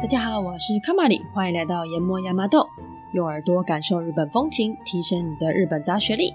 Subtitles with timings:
[0.00, 2.66] 大家好，我是卡玛里，欢迎来到研磨亚麻豆，
[3.12, 6.34] 用耳朵感受日本风情，提升你的日本杂学力。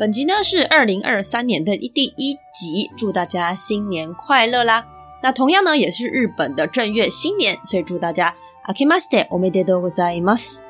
[0.00, 4.86] 本集呢是二零二三年的第一集，祝大家新年快乐啦！
[5.22, 8.34] 那同样呢也是日本的正月新年，所以祝大家
[8.66, 10.36] Akimaste o m e d e t o g o z a i m a
[10.36, 10.64] s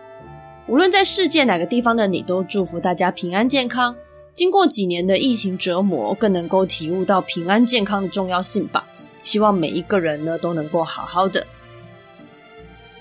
[0.69, 3.97] 无论在世界哪个地方的你，都祝福大家平安健康。
[4.35, 8.87] 经过几年的疫情折磨，更能够体悟到平安健康的重要性吧。
[9.23, 11.47] 希望每一个人呢都能够好好的。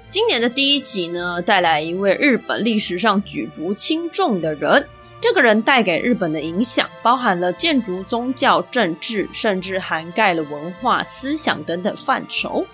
[0.09, 4.87] 今年的第一集呢，带来一位日本历史上举足轻重的人。
[5.21, 12.65] 这个人带给日本的影响，包含了建筑、宗教、政治，甚至涵盖了文化、思想等等范畴。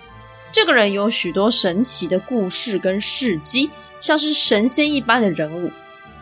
[0.50, 5.70] 这个人有许多神奇的故事跟事迹，像是神仙一般的人物。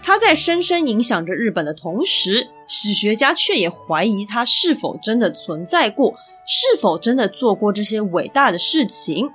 [0.06, 6.14] 他在深深影响着日本的同时，史学家却也怀疑他是否真的存在过，
[6.46, 9.32] 是否真的做过这些伟大的事情。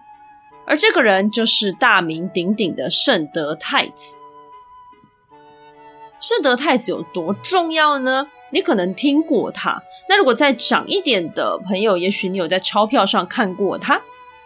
[0.65, 4.15] 而这个人就是大名鼎鼎的圣德太子。
[6.21, 8.29] 圣德太子有多重要呢？
[8.51, 9.84] 你可能听过他。
[10.07, 14.01] 那如果再长一点的朋友，也许你有在钞票上看过他。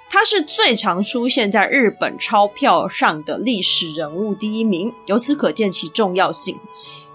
[0.09, 6.57] 他是最常出现在日本钞票上的历史人物第一名，由此可见其重要性。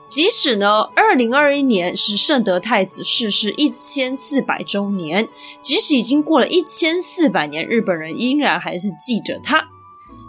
[0.09, 5.29] 即使呢，二零二一年是圣德太子逝世一千四百周年，
[5.63, 9.69] 即使已经过了一千四百年，日本人依然还是记着他。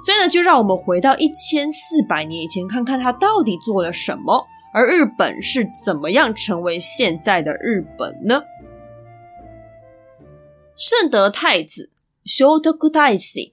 [0.05, 8.43] 所以呢，就让我们回到一千四百年以前，看看他到底做了什么，而日本是怎么样成为现在的日本呢？
[10.75, 11.90] 圣德太子。
[12.25, 13.51] 圣徳太子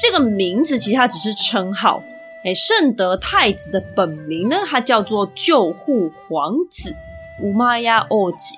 [0.00, 2.02] 这个名字其实它只是称号。
[2.44, 6.94] 诶，圣德太子的本名呢，他叫做救护皇子
[7.42, 8.56] 乌玛亚欧吉。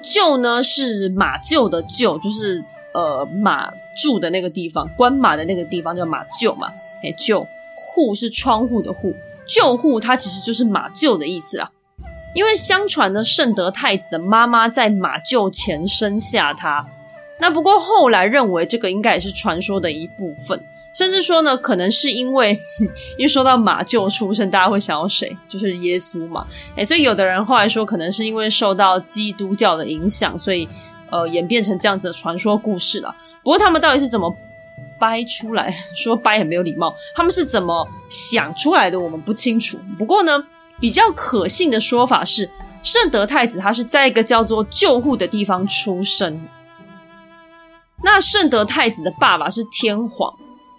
[0.00, 2.64] 救呢是马厩的厩，就是
[2.94, 3.68] 呃马
[4.00, 6.68] 住的那个地方，关马的那个地方叫马厩嘛。
[7.02, 9.12] 诶，救护是窗户的户，
[9.44, 11.72] 救护它其实就是马厩的意思啊。
[12.34, 16.86] 因为相传呢，圣德太子的妈妈在马厩前生下他。
[17.38, 22.58] 那不过后来认为这个应该也是传说的一部分，甚至说呢，可能是因为
[23.16, 25.36] 一说到马厩出生，大家会想到谁？
[25.46, 26.46] 就是耶稣嘛。
[26.76, 30.68] 诶，所以有的人后来说，可能是因为受到基督教的影响，所以
[31.10, 33.14] 呃演变成这样子的传说故事了。
[33.44, 34.36] 不过他们到底是怎么
[34.98, 35.72] 掰出来？
[35.94, 38.98] 说掰很没有礼貌，他们是怎么想出来的？
[38.98, 39.78] 我们不清楚。
[39.96, 40.44] 不过呢，
[40.80, 42.50] 比较可信的说法是，
[42.82, 46.48] 圣德太子他是在一个叫做救护的地方出生。
[48.02, 50.32] 那圣德太子的爸爸是天皇，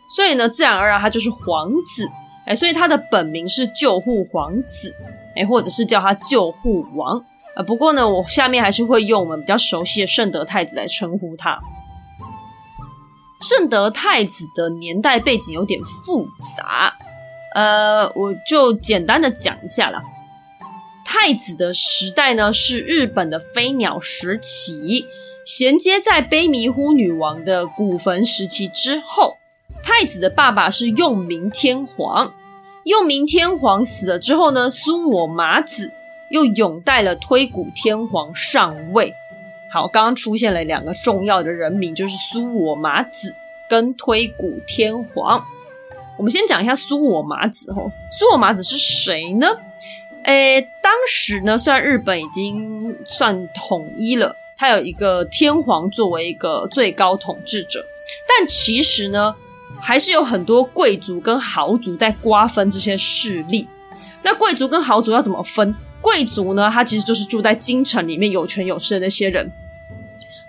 [0.08, 2.10] 所以呢，自然而然他就是皇子，
[2.46, 4.96] 哎，所以他的本名是救护皇子，
[5.36, 7.22] 哎，或者是叫他救护王，
[7.56, 11.60] 呃，不过呢，我下面还是会用我们比较熟悉的圣德太子来称呼他。
[13.42, 16.26] 圣德太子的年代背景有点复
[16.58, 16.94] 杂，
[17.56, 20.02] 呃，我就简单的讲一下啦。
[21.06, 25.06] 太子的时代呢，是日本的飞鸟时期。
[25.50, 29.38] 衔接在卑弥呼女王的古坟时期之后，
[29.82, 32.36] 太子的爸爸是用明天皇。
[32.84, 35.92] 用明天皇死了之后呢，苏我麻子
[36.30, 39.12] 又拥戴了推古天皇上位。
[39.72, 43.36] 好，刚刚出现了两个重要的人名，就是苏我麻子
[43.68, 45.44] 跟推古天皇。
[46.20, 49.48] 我们先讲一下苏我麻子吼，苏我麻子是谁呢？
[50.26, 54.36] 诶，当时呢，虽然日本已经算统一了。
[54.60, 57.86] 他有一个天皇作为一个最高统治者，
[58.28, 59.34] 但其实呢，
[59.80, 63.70] 还是有很多贵族跟豪族在瓜分这些势力。
[64.22, 65.74] 那贵族跟豪族要怎么分？
[66.02, 69.48] 贵族呢，他其实就是住在京城里面有权有势的那些人；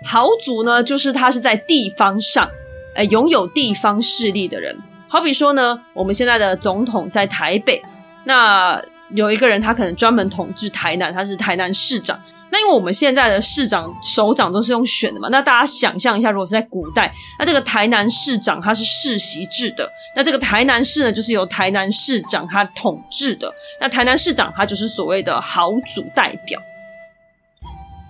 [0.03, 2.51] 豪族呢，就是他是在地方上，
[2.95, 4.77] 呃，拥有地方势力的人。
[5.07, 7.81] 好比说呢，我们现在的总统在台北，
[8.25, 12.19] 那有一个人他可能专门统治台南，他是台南市长。
[12.51, 17.09] 那因为我们现在的市长、首长都是用选的嘛，那大家想象一下，如果是在古代，
[17.39, 26.61] 那这个台南市长他是世袭制的，那这个台南市呢，就是由台南市长他统治的，那台南市长他就是所谓的豪族代表。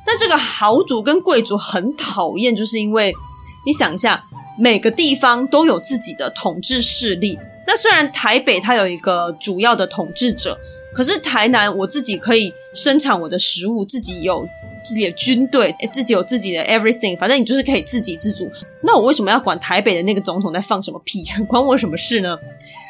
[0.08, 3.14] 那这个豪族跟贵族很讨厌，就是因为
[3.68, 4.24] 你想一下，
[4.58, 7.40] 每个地方都有自己的统治势力。
[7.68, 10.60] 那虽然台北它有一个主要的统治者。
[10.94, 14.48] 可是台南，我自己可以生产我的食物，自己有
[14.84, 18.52] 自己的军队，自己有自己的 everything，反正你就是可以自给自足。
[18.84, 21.24] 那我为什么要管台北的那个总统在放什么屁？
[21.48, 22.38] 关我什么事呢？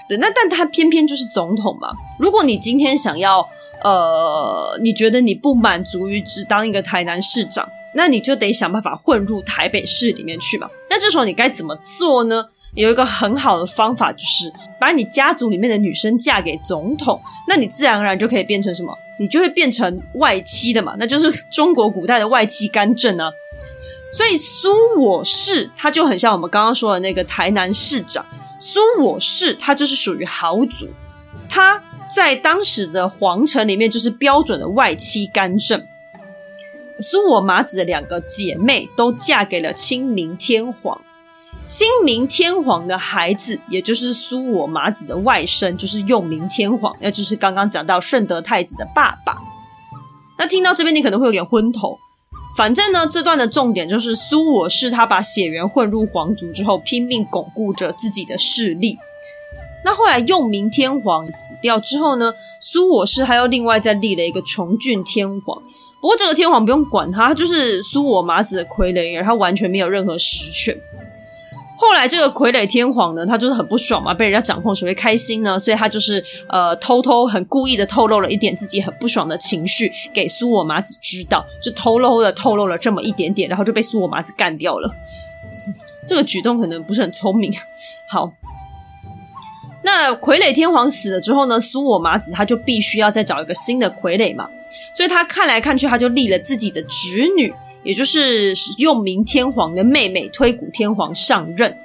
[0.10, 1.90] 对，那但他偏偏就是总统嘛。
[2.20, 3.48] 如果你今天想要，
[3.84, 10.70] 呃，你觉得你不满足于只当一个台南市长，那你就得想办法混入台北市里面去嘛。
[10.90, 12.46] 那这时候你该怎么做呢？
[12.76, 18.94] 有一个很好的方法，就是把你家族里面的女生嫁给总统，那你自然而然就可以变成什么？
[19.20, 23.30] 你就会变成外戚的嘛，那就是中国古代的外戚干政啊。
[24.12, 24.68] 所以苏
[24.98, 28.26] 我氏他就很像我们刚刚说的那个台南市长，
[28.60, 30.88] 苏我氏他就是属于豪族，
[31.48, 31.82] 他
[32.14, 35.86] 在当时的皇城里面就是标准的外戚干政。
[37.00, 41.02] 苏我麻子的两个姐妹都嫁给了清明天皇，
[41.68, 49.38] 清明天皇的孩子，也就是苏我麻子的外甥，就是用明天皇，那就是刚刚讲到圣德太子的爸爸。
[50.38, 51.98] 那听到这边，你可能会有点昏头。
[52.58, 58.98] 反正呢，这段的重点就是苏我氏他把血缘混入皇族之后，拼命巩固着自己的势力。
[59.84, 65.64] 那后来用明天皇死掉之后呢，苏我氏还又另外再立了一个崇峻天皇。
[66.02, 70.76] 不过这个天皇不用管他，他就是苏我麻子的傀儡，而他完全没有任何实权。
[71.78, 75.60] 后来这个傀儡天皇呢，他就是很不爽嘛，被人家掌控，谁会开心呢？
[75.60, 84.92] 所以他就是呃偷偷很故意的透露了一点自己很不爽的情绪给苏我麻子知道，就偷偷的透露了这么一点点，然后就被苏我麻子干掉了。
[86.08, 87.54] 这个举动可能不是很聪明。
[88.08, 88.32] 好。
[89.84, 94.50] 那傀儡天皇死了之后呢，苏我麻子他就必须要再找一个新的傀儡嘛，
[94.94, 97.52] 所以他看来看去，他就立了自己的侄女，
[97.84, 101.78] 也就是用明天皇的妹妹推古天皇上任。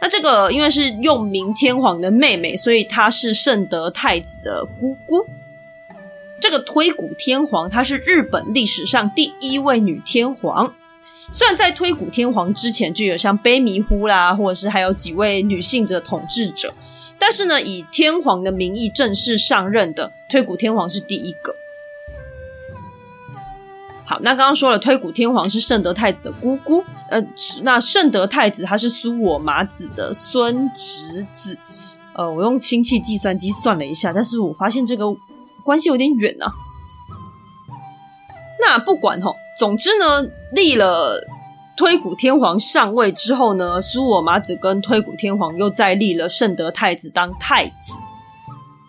[0.00, 5.26] 那这个因为是用明天皇的妹妹，所以她是圣德太子的姑姑。
[6.38, 10.74] 这个推古天皇她是日本历史上第一位女天皇，
[11.32, 16.74] 虽然在推古天皇之前就有像卑弥呼啦，或者是还有几位女性的统治者。
[17.18, 21.54] 但是呢，以天皇的名义正式上任的推古天皇是第一个。
[24.04, 27.20] 好，那刚刚说了，推古天皇是圣德太子的姑姑，呃，
[27.62, 31.58] 那圣德太子他是苏我麻子的孙侄子。
[32.14, 35.06] 呃，我用亲戚计算机算了一下，但是我发现这个
[35.64, 36.52] 关系有点远啊。
[38.60, 41.20] 那不管吼，总之呢，立了。
[41.76, 47.92] 推古天皇上位之后呢，苏我麻子跟推古天皇又再立了圣德太子当太子。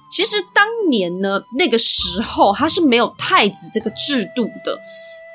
[0.09, 4.79] 其实当年呢，那个时候他是没有太子这个制度的，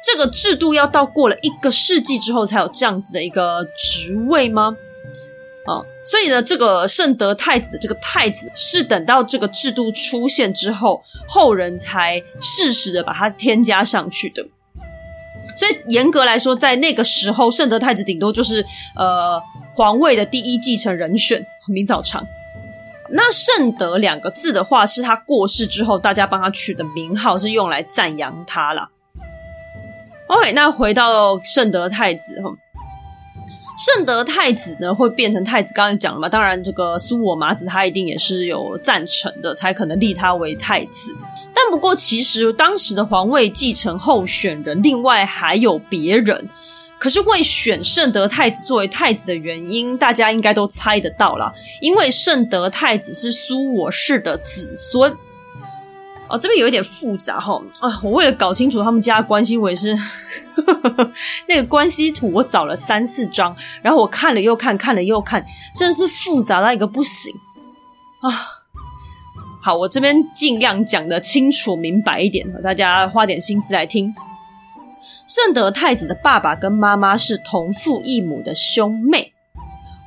[0.02, 4.75] 这个制度要到过了一个世纪之后才有这样子的一个职位吗？
[5.66, 14.46] 啊，所以呢，这个圣德太子的这个太子是等到这个制度出现之后，后人才适时的把它添加上去的。
[15.56, 18.64] 所以严格来说，在那个时候，圣德太子顶多就是
[18.96, 19.40] 呃
[19.75, 22.25] 皇位的第一继承人选，明早长。
[23.10, 28.90] 那圣德两个字的话，是他过世之后大家帮他取的名号，是用来赞扬他了。
[30.28, 32.50] OK，那回到圣德太子哈，
[33.84, 41.12] 圣德太子呢会变成太子，刚刚讲了嘛，当然这个苏我麻子他一定也是有赞成的，才可能立他为太子。
[41.52, 46.49] 但不过，其实当时的皇位继承候选人，另外还有别人。
[46.96, 55.12] 可是会选圣德太子作为太子的原因，大家应该都猜得到了，因为圣德太子是苏我氏的子孙。
[56.32, 57.62] 哦，这边有一点复杂哈、哦。
[57.81, 59.94] 啊，我为了搞清楚他们家的关系，我也是
[61.46, 65.44] 那个关系图，我找了三四张，然后我看了又看，看了又看，
[65.79, 67.34] 真的是复杂到一个不行
[68.22, 68.32] 啊。
[69.62, 74.15] 好，我这边尽量讲的清楚明白一点，大家花点心思来听。
[75.29, 79.34] 圣德太子的爸爸跟妈妈是同父异母的兄妹。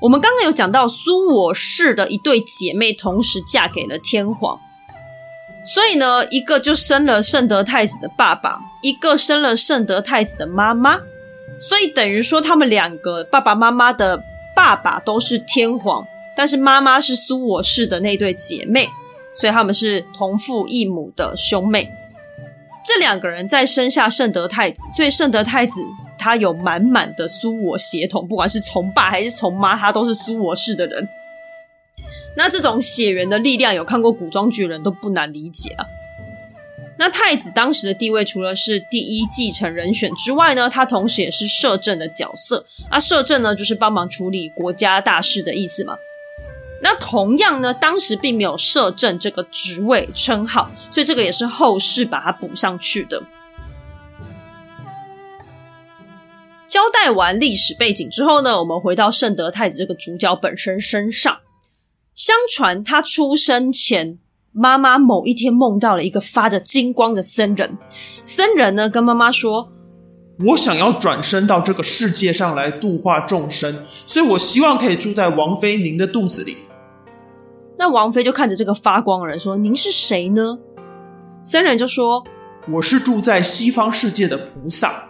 [0.01, 4.60] 我们刚刚有讲到苏我氏的一对姐妹同时嫁给了天皇，
[5.65, 11.00] 所以呢，一个就生了圣德太子的爸爸，一个生了圣德太子的妈妈，
[11.60, 14.24] 所以等于说他们两个爸爸妈妈的
[14.55, 16.05] 爸爸都是天皇，
[16.36, 18.88] 但是妈妈是苏我氏的那对姐妹。
[19.38, 21.91] 所以他们是同父异母的兄妹，
[22.86, 25.81] 这两个人在生下圣德太子，所以圣德太子
[26.17, 31.10] 他有满满的苏我血统，不管是从爸还是从妈，他都是苏我氏的人。
[32.36, 35.86] 那这种血缘的力量，有看过古装剧的人都不难理解啊。
[36.98, 42.65] 那太子当时的地位，除了是第一继承人选之外呢，他同时也是摄政的角色。
[42.89, 45.98] 那摄政呢，就是帮忙处理国家大事的意思嘛。
[46.82, 53.24] 那同样呢，当时并没有摄政这个职位称号，所以这个也是后世把它补上去的。
[56.68, 61.39] 交代完历史背景之后呢，我们回到圣德太子这个主角本身身上。
[62.15, 64.17] 相传他出生前，
[64.53, 67.77] 妈妈某一天梦到了一个发着金光的僧人。
[68.24, 69.69] 僧人呢跟妈妈说
[70.48, 76.55] ：“我想要转生到这个世界上来度化众生，所以我希望可以住在王妃您的肚子里。”
[77.77, 80.60] 那王妃就看着这个发光的人说：“您是谁呢？”
[81.43, 82.24] 僧人就说
[82.72, 85.03] ：“我是住在西方世界的菩萨。”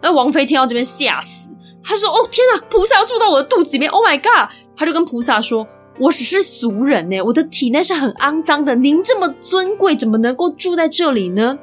[0.00, 5.66] 那王妃听到这边吓死，她说：“哦天哪，菩萨要住到我的肚子里面！Oh my god！” 她就跟菩萨说
[5.98, 8.74] ：“我只是俗人呢，我的体内是很肮脏的。
[8.76, 11.58] 您这么尊贵，怎么能够住在这里呢？”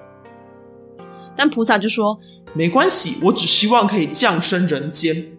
[1.35, 2.19] 但菩萨就说
[2.53, 5.37] ：“没关系，我只希望可以降生人间。”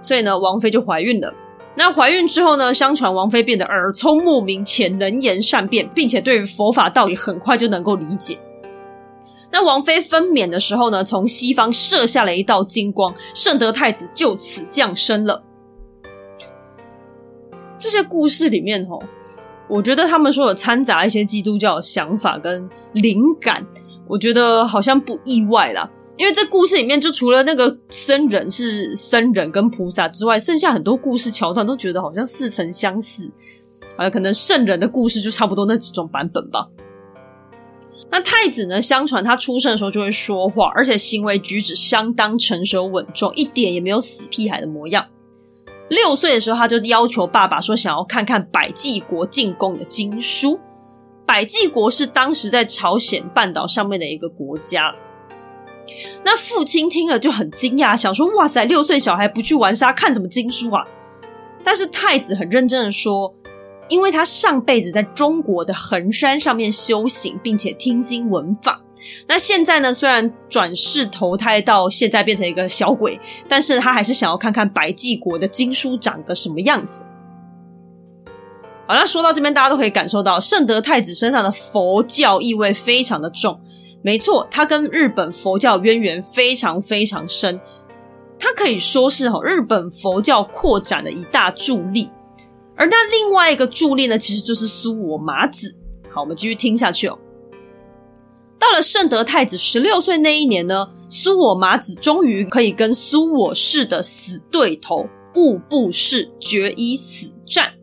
[0.00, 1.34] 所以呢，王妃就怀孕了。
[1.74, 2.74] 那怀孕之后呢？
[2.74, 8.38] 相传王妃变得耳聪目明且能言善辩，并且对于佛法道理很快就能够理解。
[9.50, 15.44] 那王妃分娩的时候呢，从西方射下了一道金光，圣德太子就此降生了。
[17.82, 19.02] 这些故事里面，吼，
[19.66, 23.66] 我觉得他们说有掺杂一些基督教的想法跟灵感，
[24.06, 25.90] 我觉得好像不意外啦。
[26.16, 33.32] 因为这故事里面，就除了那个僧人是僧人跟菩萨之外，剩下很多故事桥段都觉得好像似曾相似。
[33.96, 36.68] 好像可能圣人的故事就差不多那几种版本吧。
[38.10, 38.80] 那太子呢？
[38.80, 45.06] 相传他出生的时候就会说话，而且行为举止相当成熟稳重，一点也没有死屁孩的模样。
[45.92, 50.58] 六岁的时候，他就要求爸爸说，想要看看百济国进贡的经书。
[51.26, 54.94] 百济国是当时在朝鲜半岛上面的一个国家。
[56.24, 60.86] 那父亲听了就很惊讶，想说：“哇塞，六岁小孩不去玩沙，看什么经书啊？”
[61.62, 63.34] 但是太子很认真的说
[63.92, 68.80] ：“因为他上辈子在中国的衡山上面修行，并且听经闻法。
[69.26, 77.04] 那现在呢，虽然转世投胎到现在变成一个小鬼，但是他还是想要看看百济国的经书长个什么样子。”
[78.88, 83.60] 好，那说到这边，大家都可以感受到圣德太子身上的佛教意味非常的重。
[84.00, 87.60] 没错，他跟日本佛教渊源非常非常深，
[88.38, 92.10] 他可以说是哈日本佛教扩展的一大助力。
[92.76, 95.76] 而那另外一个助力呢，其实就是苏我麻子。
[96.10, 97.18] 好，我们继续听下去哦。
[98.58, 107.74] 到了圣德太子十六岁那一年呢，苏我麻子终于可以跟苏我氏的死对头物部氏决一死战。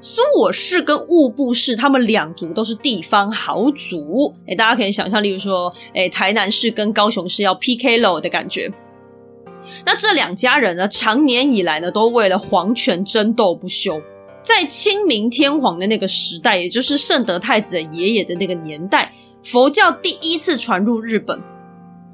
[0.00, 4.34] 苏我氏跟物部氏，他们两族都是地方豪族。
[4.46, 8.72] 诶，大家可以想象，例如说，诶，台南市跟高雄市要 PK 了的感觉。
[9.84, 14.00] 那这两家人呢，长年以来呢，都为了皇权争斗不休。
[14.42, 21.38] 在清明天皇的那个时代，也就是圣德太子的爷爷的那个年代，佛教第一次传入日本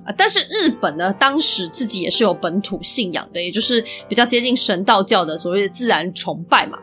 [0.04, 0.12] 啊。
[0.16, 6.78] 但是日本呢，当时自己也是有本土信仰的，也就是比较接近神道教的所谓的自然崇拜嘛。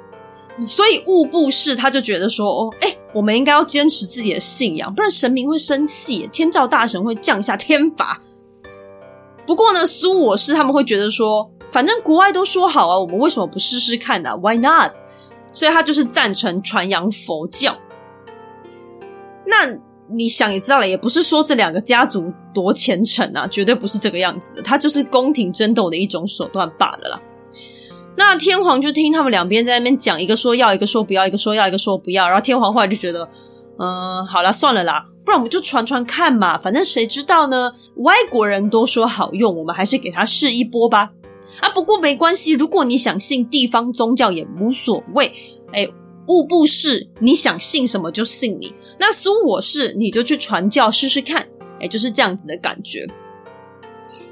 [0.65, 8.21] 所以物部氏他就觉得说，哦，哎，我们应该要坚持自己的信仰，不然神明会生气，天照大神会降下天罚。
[9.51, 14.93] 不过呢，苏我氏他们会觉得说，反正国外都说好啊，我们为什么不试试看呢？Why not？
[15.51, 17.75] 所以他就是赞成传扬佛教。
[19.45, 19.77] 那
[20.09, 27.21] 你想也知道了，也不是说这两个家族多虔诚啊，绝对不是这个样子的，他就是宫廷争斗的一种手段罢了啦。
[28.15, 32.25] 那天皇就听他们两边在那边讲，一个说要，一个说不要，一个说要，一个说不要。
[32.25, 33.27] 然后天皇后来就觉得，
[33.77, 37.73] 嗯，好啦，算了啦，不然我们就传传看嘛，反正谁知道呢？
[37.97, 41.11] 外国人都说好用，我们还是给他试一波吧。
[41.59, 45.31] 啊，不过没关系，如果你想信地方宗教也无所谓。
[45.73, 45.87] 哎，
[46.27, 48.73] 物部是，你想信什么就信你。
[48.97, 51.47] 那苏我是，你就去传教试试看。
[51.79, 53.07] 哎，就是这样子的感觉。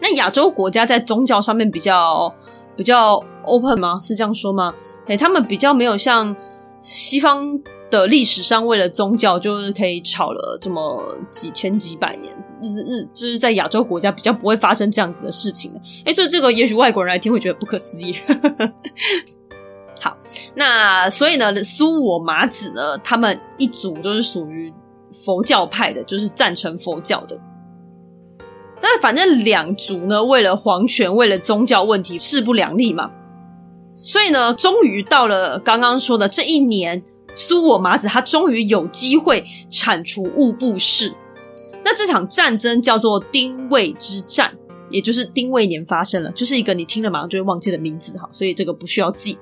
[0.01, 2.33] 那亚洲国家在宗教上面比较。
[2.77, 3.99] 比较 open 吗？
[4.01, 4.73] 是这样说吗？
[5.07, 6.33] 诶，他们比较没有像
[6.79, 15.73] 西方的历史上为了宗教就是可以吵了这么几千几百年，日日就是在亚洲国家比较不会发生这样子的事情。
[16.05, 18.13] 诶，所以这个也许外国人来听会觉得不可思议。
[20.01, 20.17] 好，
[20.55, 24.73] 那所以呢，苏我麻子呢，他们一族都是属于
[25.11, 27.37] 佛教派的，就是赞成佛教的。
[28.81, 33.11] 那反正两族呢，为了皇权，为了宗教问题势不两立嘛，
[33.93, 37.03] 所以呢，终于到了刚刚说的这一年，
[37.35, 41.13] 苏我麻子他终于有机会铲除物部氏。
[41.83, 44.57] 那这场战争叫做丁未之战，
[44.89, 49.37] 也就是丁未年发生了，就是一个你听了马上就会忘记的名字哈，所以这个不需要记。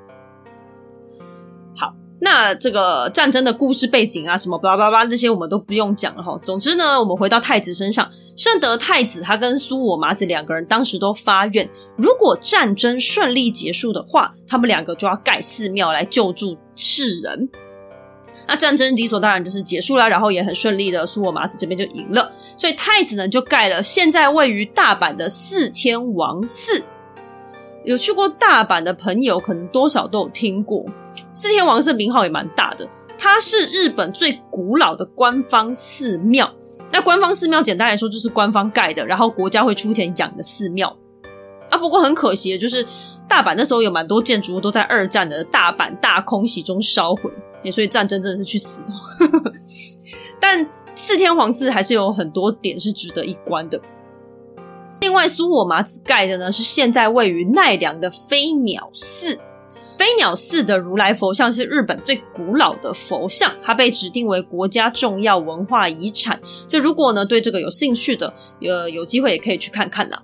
[1.76, 6.40] 好那这个战争的故事背景啊，什么巴拉巴拉这些我们都不用讲了哈。
[6.42, 17.50] 总之呢，我们回到太子身上，圣德太子他跟苏我麻子两个人当时都发愿，如果战争顺利结束的话，他们两个就要盖寺庙来救助世人。
[18.46, 26.86] 那战争理所当然就是结束了，然后也很顺利的，苏我麻子这边就赢了，所以太子呢就盖了现在位于大阪的四天王寺。
[27.84, 30.86] 有去过大阪的朋友，可能多少都有听过
[31.32, 32.86] 四天王寺，名号也蛮大的。
[33.18, 36.54] 它是日本最古老的官方寺庙。
[36.92, 40.96] 那官方寺庙简单来说就是官方盖的，然后国家会出钱养的寺庙。
[41.70, 42.86] 啊，不过很可惜的就是
[43.28, 47.32] 大阪那时候有蛮多建筑物都在二战的大阪大空袭中烧毁。
[47.72, 48.84] 所以战争真的是去死，
[50.40, 53.82] 但四天皇寺还是有很多点是值得一观的。
[55.02, 59.40] 另外，苏我麻子盖的呢是现在位于奈良的飞鸟寺。
[59.98, 66.40] 飞鸟寺的如来佛像是日本最古老的佛像，它被指定为国家重要文化遗产。
[66.68, 70.24] 所以，如果呢对这个有兴趣的，呃，有机会也可以去看看了。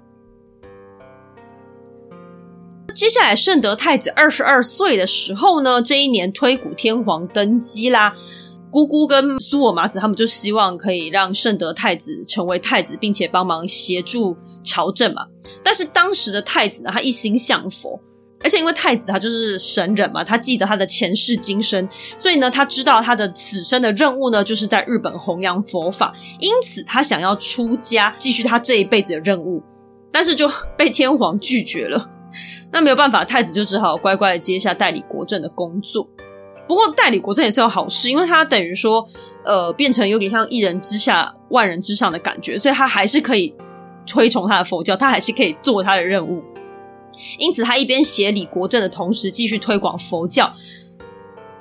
[2.94, 8.16] 接下来，圣德太子二十二岁的时候呢，这一年推古天皇登基啦。
[8.70, 15.26] 姑姑跟苏我麻子他们就希望可以让圣德太子成为太子，并且帮忙协助朝政嘛。
[15.64, 18.00] 但是当时的太子呢，他一心向佛，
[18.44, 29.62] 而且因为太子他就是神人嘛，他记得他的前世今生，所以呢，他知道他的此生的任务呢，就是在日本弘扬佛法，因此他想要出家继续他这一辈子的任务，
[30.12, 32.10] 但是就被天皇拒绝了。
[32.72, 36.08] 那没有办法，太子就只好乖乖的接下代理国政的工作。
[36.68, 39.06] 不过代理国政也是有好事，因为他等于说，
[39.44, 43.54] 呃，变成有点像一人之下万人之上的感觉，所以他还是可以
[44.06, 46.42] 推崇他的佛教，他还是可以做他的任务。
[47.38, 50.54] 因此，他一边协理国政的同时，继续推广佛教。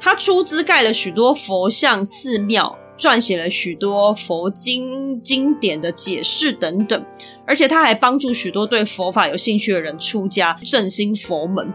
[0.00, 2.78] 他出资盖了许多佛像寺庙。
[3.02, 7.04] 撰写了许多佛经经典的解释等等，
[7.44, 11.74] 而且他还帮助许多对佛法有兴趣的人出家，振兴佛门。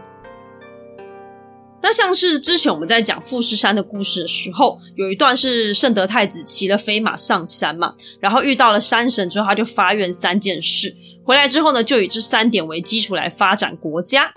[1.82, 14.32] 那像是之前我们在讲富士山的故事的时候，有一段是圣德太子骑了飞马上山嘛，然后遇到了山神之后，他就发愿三件事，回来之后呢，就以这三点为基础来发展国家。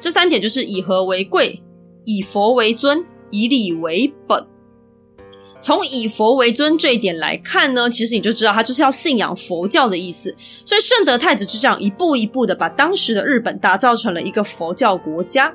[0.00, 1.62] 这三点就是以和为贵，
[2.04, 4.44] 以佛为尊，以礼为本。
[5.58, 10.34] 从以佛为尊这一点来看呢，其实你就知道他就是要信仰佛教的意思。
[10.38, 15.52] 所以圣德太子就这样一步一步的把当时的日本打造成了一个佛教国家。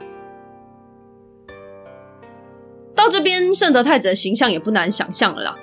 [2.96, 5.58] 到这边，圣德太子的形象也不难想象了，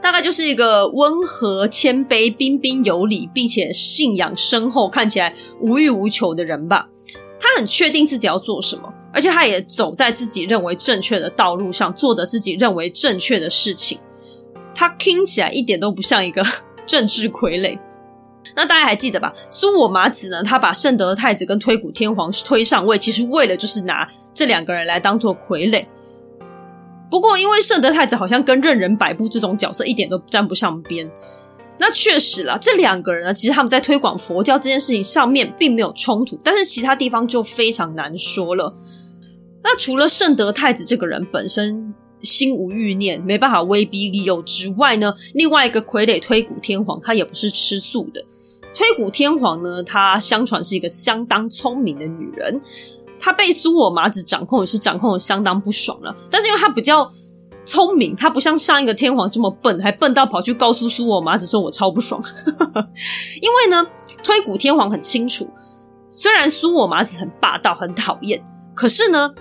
[0.00, 6.88] 大概就是一个温和、谦卑、彬彬有礼，并且信仰深厚、看起来无欲无求的人吧。
[7.44, 8.92] 他很确定自己要做什么。
[9.12, 13.98] 而且他也走在自己认为正确的道路上，做着自己认为正确的事情。
[14.74, 16.44] 他听起来一点都不像一个
[16.84, 17.78] 政治傀儡。
[18.56, 19.32] 那大家还记得吧？
[19.50, 20.42] 苏我麻子呢？
[20.42, 25.84] 他把圣德太子跟推古天皇推上位，其实为了就是拿这两个人来当做傀儡。
[27.08, 31.08] 不过，因为圣德太子好像跟任人摆布这种角色一点都沾不上边。
[31.78, 38.74] 那确实啦，这两个人呢，其实他们在推广佛教这件事情上面并没有冲突，但是其他地方就非常难说了。
[39.62, 48.24] 那除了圣德太子这个人本身心无欲念，没办法威逼利诱之外呢，另外一个傀儡推古天皇，他也不是吃素的。
[48.74, 52.60] 推古天皇呢，他相传是一个相当聪明的女人，
[53.20, 56.16] 她被苏我麻子掌控也是掌控的相当不爽了。
[56.30, 57.08] 但是因为她比较
[57.64, 62.22] 聪明，他不像上一个天皇这么笨，还笨到跑去告诉苏我麻子说我超不爽。
[63.40, 63.86] 因为呢，
[64.22, 65.50] 推古天皇很清楚，
[66.10, 68.42] 虽然苏我麻子很霸道、很讨厌，
[68.74, 69.34] 可是呢。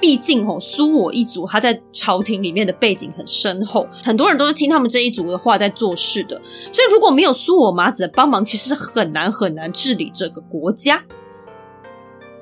[0.00, 6.40] 毕竟吼，苏我一族他在朝廷里面的背景很深厚，很多人都是听他们这一族的话在做事的。
[6.44, 11.04] 所以如果没有苏我麻子的帮忙，其实很难很难治理这个国家。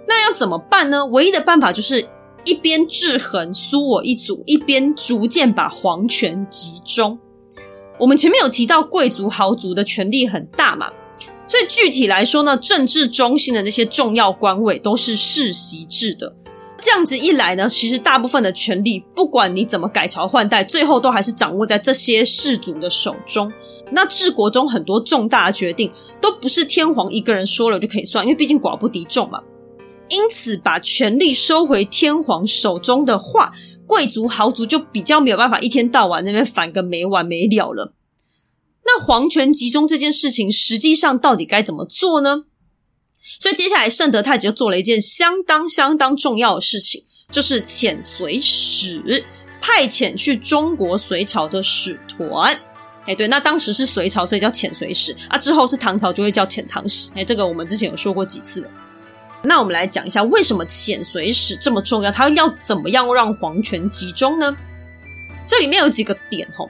[0.08, 1.04] 那要怎么办呢？
[1.04, 2.08] 唯一的办法就是
[2.44, 7.18] 一边制衡苏我一族，一边逐渐把皇权集中。
[7.98, 10.90] 我们前面有提到贵族豪族的权力很大嘛，
[11.46, 16.34] 所以具体来说呢，政治中心的那些重要官位都是世袭制的。
[16.80, 23.52] 这样子一来呢，其实大部分的权力，不管你怎么改朝换代，最后都还是掌握在这些氏族的手中。
[23.90, 29.40] 那治国中很多重大的决定，都不是天皇一个人说了就可以算，因为毕竟寡不敌众嘛。
[30.10, 33.52] 因此，把权力收回天皇手中的话，
[33.86, 37.94] 贵族豪族就比较没有办法一天到晚那边反个没完没了了。
[38.84, 42.44] 那皇权集中这件事情，实际上到底该怎么做呢？
[43.38, 49.24] 所以接下来，圣德太子就做了一件相当相当重要的事情，就是遣隋使，
[49.60, 52.58] 派遣去中国隋朝的使团。
[53.06, 55.38] 哎，对，那当时是隋朝，所以叫遣隋使啊。
[55.38, 57.10] 之后是唐朝，就会叫遣唐使。
[57.14, 58.70] 哎，这个我们之前有说过几次了。
[59.42, 62.10] 那我们来讲一下，为什么遣隋使这么重要？
[62.10, 64.56] 他要怎么样让皇权集中呢？
[65.46, 66.68] 这里面有几个点哦，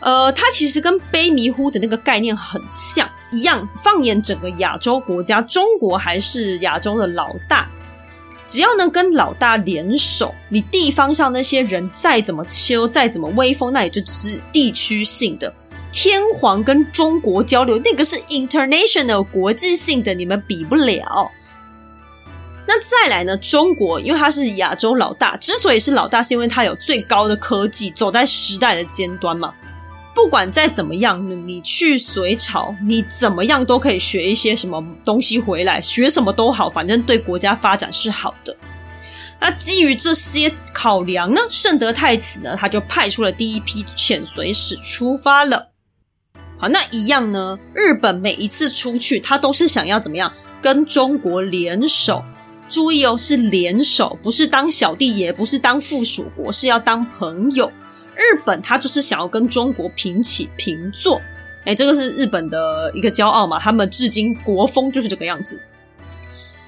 [0.00, 3.68] 呃，它其实跟卑弥呼的那个概念很像，一样。
[3.82, 7.68] 放眼整个亚洲国家，中国还是亚洲的老大。
[8.46, 15.52] 只要能跟老大联手，你地方上那些人再怎么秋，再怎么威风，那也就是地区性的。
[15.90, 21.30] 天皇跟中国交流，那个是 international 国际性的，你们比不了。
[22.74, 23.36] 那再来呢？
[23.36, 29.52] 中国因为它是亚洲老大，之所以是老大，是因为它有最高的科技，走在时代的尖端嘛。
[30.14, 38.56] 不管再怎么样，你去隋朝，你怎么样都可以学一些什么东西回来，学什么都好，反正对国家发展是好的。
[39.38, 45.72] 那基于这些考量呢，圣德太子呢，他就派出了第一批遣隋使出发了。
[46.56, 50.32] 好，那一样呢，日本每一次出去，他都是想要怎么样
[50.62, 52.24] 跟中国联手。
[52.68, 57.70] 注意哦，是联手，不是当小弟，也不是当附属国，是要当朋友。
[58.14, 61.20] 日本他就是想要跟中国平起平坐，
[61.64, 65.60] 哎，这个是日本的一个骄傲嘛，他们至今国风就是这个样子。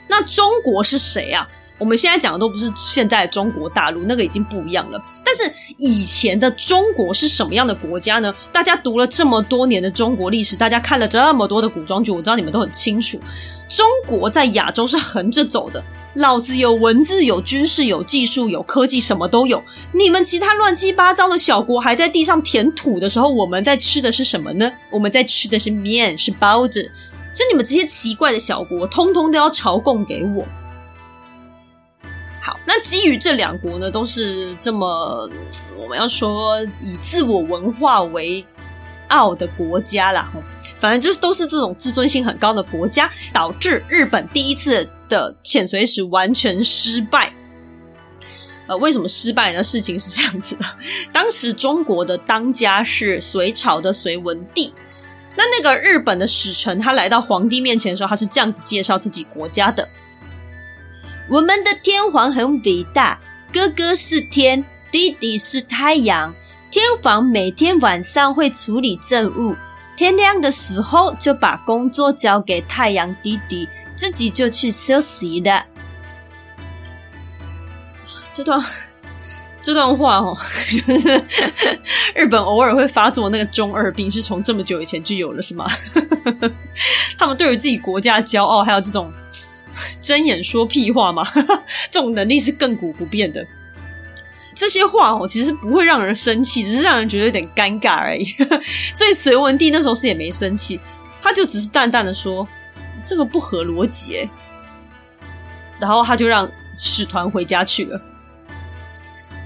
[0.09, 1.49] 那中国是谁啊？
[1.79, 5.03] 我们现在讲的都不是现在的中国大陆，那个已经不一样了。
[5.25, 5.43] 但是
[5.79, 8.33] 以前的中国是什么样的国家呢？
[8.53, 13.21] 大家读了这么多年的中国历史，大家看了这么多的古装剧，我知道你们都很清楚，
[13.69, 15.83] 中国在亚洲是横着走的。
[16.15, 19.61] 老子有文字，有军事，有技术，有科技，什么都有。
[19.91, 24.71] 你们其他乱七八糟的小国还在地上填土的时候，我们在吃的是什么呢？
[24.91, 26.93] 我们在吃的是面，是包子。
[27.33, 30.47] 所以你们这些奇怪的小国，通通都要朝贡给我。
[32.45, 35.29] 好，那基于这两国呢，都是这么
[35.79, 38.45] 我们要说以自我文化为
[39.09, 40.31] 傲的国家啦。
[40.79, 44.89] 反正就是都是这种自尊心很高的国家，导致日本第一次。
[45.07, 47.31] 的遣隋使完全失败，
[48.67, 49.63] 呃，为什么失败呢？
[49.63, 50.65] 事情是这样子的，
[51.13, 54.73] 当时中国的当家是隋朝的隋文帝，
[55.37, 59.87] 那那个日本的使臣他来到皇帝面前的时候，他是这样子介绍自己国家的：
[61.29, 63.19] 我们的天皇很伟大，
[63.53, 66.35] 哥哥是天，弟弟是太阳，
[66.71, 69.57] 天皇每天晚上会处理政务，
[69.97, 73.69] 天亮的时候就把工作交给太阳弟弟。
[73.97, 75.65] 自己就去休息的。
[78.33, 78.61] 这段
[79.63, 80.37] 这段话哦，
[82.13, 85.71] 日本偶尔会发作那个中二病，是从这么久以前就有了，是吗？
[87.17, 89.13] 他们对于自己国家骄傲，还有这种
[90.05, 91.27] 睁眼说屁话嘛，
[91.91, 93.45] 这种能力是亘古不变的。
[94.55, 98.25] 这些话哦，其实不会让人生气，只是让人觉得有点尴尬而已。
[98.95, 100.79] 所以隋文帝那时候是也没生气，
[101.21, 102.47] 他就只是淡淡的说。
[103.07, 104.31] 这个不合逻辑，
[105.79, 108.01] 然后他就让使团回家去了。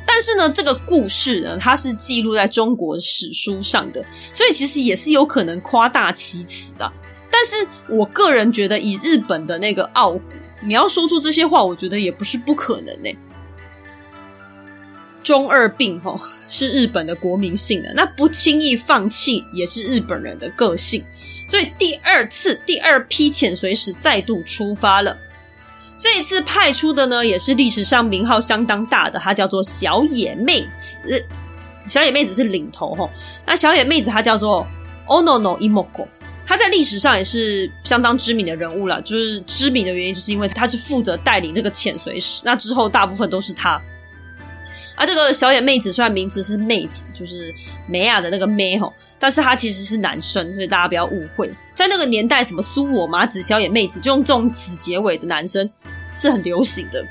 [0.07, 6.92] 但是呢，这个故事呢，它是记录在中国史书上的，所以其实也是有可能夸大其词的。
[7.29, 10.23] 但是我个人觉得，以日本的那个傲骨，
[10.61, 13.11] 你要说出这些话，我觉得也不是不可能呢。
[15.23, 16.18] 中二病吼
[16.49, 21.05] 是日本的国民性的，那不轻易放弃也是日本人的个性。
[21.47, 25.18] 所以第二次第二批潜水使再度出发了，
[25.99, 31.27] 这一次派出的呢也是历史上名号相当大的，她叫做小野妹子。
[31.88, 33.11] 小野妹子是领头吼，
[33.44, 34.66] 那小野妹子她叫做
[35.07, 36.07] Onono Imoko，
[36.48, 39.02] 他在历史上也是相当知名的人物了。
[39.02, 43.80] 就是知名的原因，就是因为他是负责带领这个遣隋使，那之后大部分都是他。
[44.96, 47.54] 而、啊、这个小野妹子虽然名字是妹子，就是
[47.87, 51.48] 梅亚的那个妹吼，但是她其实是男生，所以大家不要误会。
[51.74, 55.70] 在那个年代，什么苏我麻子、小野妹子，就用这种子结尾的男生
[56.16, 57.06] 是很流行的。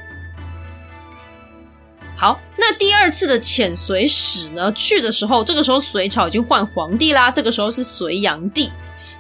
[2.17, 8.71] 好，那第二次的遣隋使呢，去的时候，这个时候隋朝已经换皇帝啦，这个时候是隋炀帝。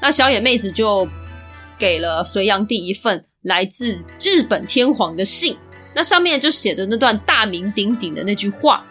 [0.01, 1.07] 那小野妹子就
[1.77, 5.57] 给了隋炀帝一份来自日本天皇的信。
[5.93, 8.85] 那上面就写着那段大名鼎鼎的那句话：“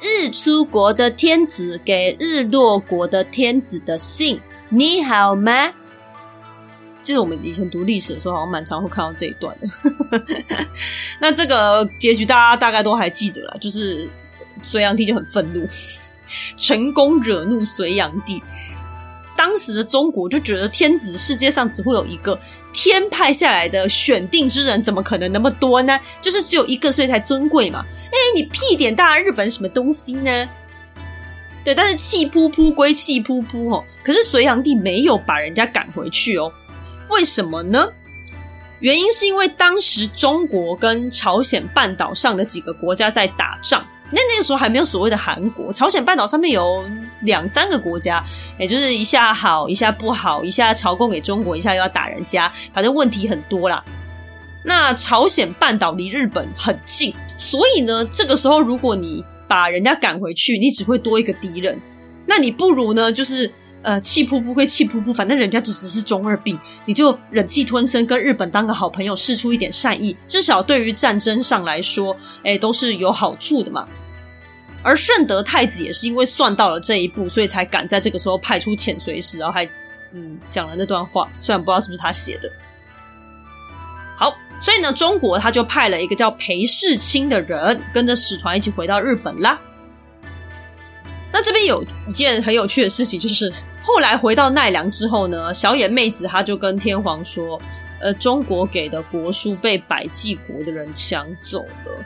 [0.00, 5.72] 日出国的天子给日落国的天子的信，你好吗？”
[7.02, 9.66] 记得我们以前读历史的时候，好像蛮常会看到这一段的。
[11.18, 14.08] 那这个结局大家大概都还记得了，就是
[14.62, 15.66] 隋炀帝就很愤怒，
[16.56, 18.40] 成功惹怒隋炀帝。
[19.40, 22.38] 当时的中国就觉得天子世界上只会有一个，
[22.74, 25.98] 天派下来的选定之人怎么可能那么多呢？
[26.20, 27.82] 就是只有一个，所以才尊贵嘛。
[27.88, 30.50] 哎，你屁点大日本什么东西呢？
[31.64, 36.52] 对，但是气扑扑归气扑扑哦，可是隋炀帝没有把人家赶回去哦。
[37.08, 37.88] 为什么呢？
[38.80, 46.84] 原因是因为当时中国跟朝鲜半岛上的几个国家在打仗，那那个时候还没有所谓的韩国，朝鲜半岛上面有
[47.22, 48.24] 两三个国家，
[48.58, 53.84] 也就是一下好，一下不好，一下朝贡给中国，一下又要打人家，反正问题很多啦。
[54.64, 61.80] 那朝鲜半岛离日本很近，所以呢，这个时候如果你把人家赶回去，你只会多一个敌人。
[62.26, 63.50] 那你不如呢，就是
[63.82, 73.88] 呃气噗噗归气噗噗，反正人家就只是中二病，你就忍气吞声，跟日本当个好朋友，试出一点善意，至少对于战争上来说，哎，都是有好处的嘛。
[74.82, 79.64] 而圣德太子也是因为算到了这一步，所以才敢在这个时候派出遣隋使，然后还
[80.12, 82.50] 嗯讲了那段话，虽然不知道是不是他写的。
[84.16, 89.58] 好，所以呢，中国他就派了一个叫裴世清的人，跟着使团一起回到日本啦。
[91.32, 97.60] 那这边有一件很有趣的事情，就是后来回到奈良之后呢，小野妹子她就跟天皇说
[98.00, 102.04] ：“呃，中国给的国书被百济国的人抢走了。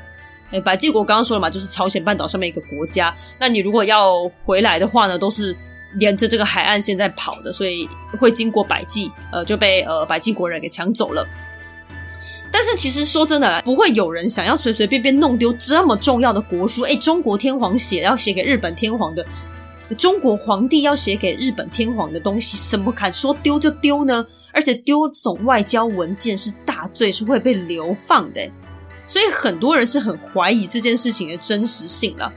[0.55, 3.13] 诶，百济国刚刚说了嘛，就是朝鲜半岛上面一个国家。
[3.41, 5.55] 那你如果要回来的话呢，都是
[5.99, 7.89] 沿着这个海岸线在跑的，所以
[8.21, 11.27] 会经过百济，呃，就被呃百济国人给抢走了。”
[12.53, 16.83] 但是其实说真的，不会有人想要随随便便弄丢这么重要的国书。
[16.83, 19.27] 诶，中国天皇写要写给日本天皇的，
[19.99, 24.25] 中国皇帝要写给日本天皇的东西，怎么敢说丢就丢呢？
[24.53, 28.41] 而且丢这种外交文件是大罪，是会被流放的。
[29.07, 32.33] 所以很多人是很怀疑这件事情的真实性了。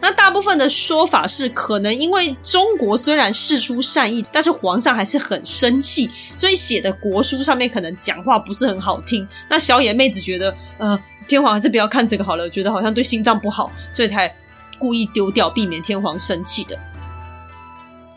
[0.00, 9.26] 那大部分的说法是，可能因为中国虽然事出善意，但是皇上还是很生气，所以写的国书上面可能讲话不是很好听。
[9.50, 14.32] 那小野妹子觉得，呃，天皇还是不要看这个好了，觉得好像对心脏不好，所以才
[14.78, 16.78] 故意丢掉，避免天皇生气的。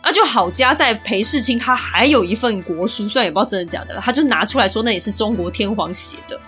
[0.03, 6.39] 那就好家在裴世清他还有一份国书，虽然也不知道真的假的了，他就拿出来说，那也是中国天皇写的。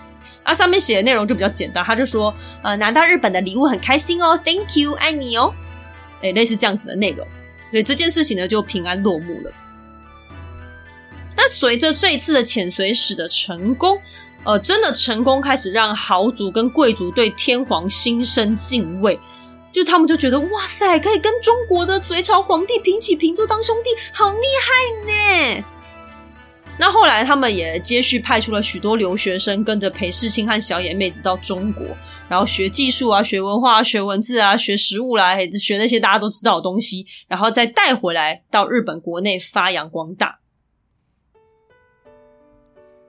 [0.44, 5.52] 啊，上面写的内容就比较简单，他就说，呃，拿到日本的礼物很开心哦，Thank you，爱你哦，
[6.20, 7.26] 诶，类似这样子的内容，
[7.70, 9.50] 所以这件事情呢就平安落幕了。
[11.36, 14.00] 那随着这一次的遣隋使的成功，
[14.44, 19.18] 呃，真的成功开始让豪族跟贵族对天皇心生敬畏，
[19.72, 25.64] 就他们就觉得哇塞，可以跟中国的隋朝皇帝平起平坐当兄弟，好厉害呢。
[26.76, 31.86] 那后来，他们也接续派出了许多留学生，跟着裴世清和小野妹子到中国，
[32.28, 40.40] 然后学技术啊，学文化啊，学文字啊，学食物啦，学那些大家都知道的东西，然后再带回来到日本国内发扬光大。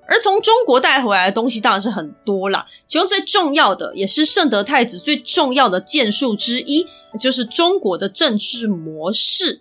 [0.08, 6.86] 而从中国带回来的东西当然是很多啦，其中最重要的，也是圣德太子最重要的建树之一，
[7.20, 9.60] 就是中国的政治模式。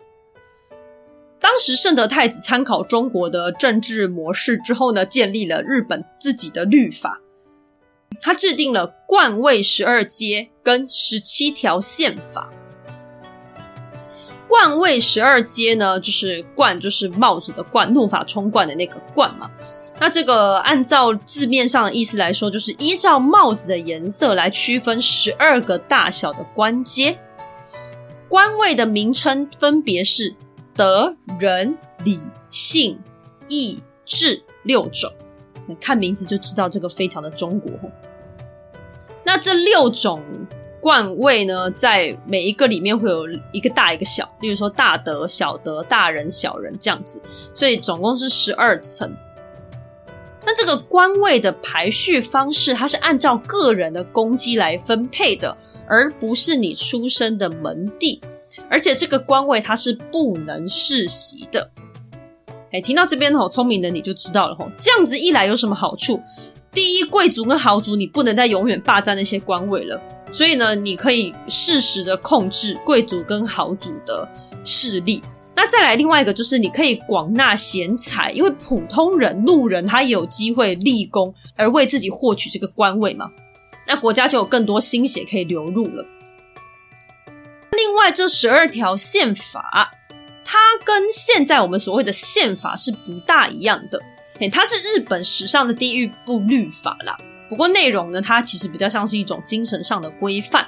[1.45, 7.21] 当时圣德太子参考中国的政治模式之后呢，建立了日本自己的律法。
[8.23, 12.51] 他制定了冠位十二阶跟十七条宪法。
[14.49, 19.51] 冠位十二阶呢，就是冠就是帽子的冠，怒发冲冠的那个冠嘛。
[20.01, 27.19] 那这个按照字面上的意思来说，就是依照帽子的颜色来区分十二个大小的官阶。
[28.31, 30.37] 官位的名称分别是。
[30.77, 32.99] 德、仁、礼、信、
[33.49, 35.11] 义、智六种，
[35.67, 37.71] 你看名字就知道这个非常的中国。
[39.25, 40.23] 那这六种
[40.81, 47.23] 冠位呢，在每一个里面会有一个大一个小，例如说大德、小德、大人、小人这样子，
[47.55, 49.11] 所以总共是十二层。
[50.47, 55.57] 那这个官位的排序方式，它是按照个人的功绩来分配的，
[55.87, 58.21] 而不是你出生的门第。
[58.71, 61.71] 而且这个官位它是不能世袭的。
[62.73, 64.69] 哎，听到这边吼，聪明的你就知道了吼。
[64.79, 66.21] 这样子一来有什么好处？
[66.73, 70.01] 第一，贵族跟豪族你不能再永远霸占那些官位了，
[70.33, 74.29] 所以呢，你可以适时的控制贵族跟豪族的
[74.65, 75.23] 势力。
[75.55, 83.31] 那再来另外一个就是你可以广纳贤才，因为普通人、路人他也有机会立功而为自己获取这个官位嘛，
[83.87, 86.05] 那国家就有更多心血可以流入了。
[87.77, 89.93] 另外，这十二条宪法，
[90.45, 94.01] 它跟现在我们所谓的宪法是不大一样的。
[94.53, 97.17] 它是日本史上的第一部律法啦。
[97.49, 100.67] 不过内容呢，它其实比较像是一种精神上的规范。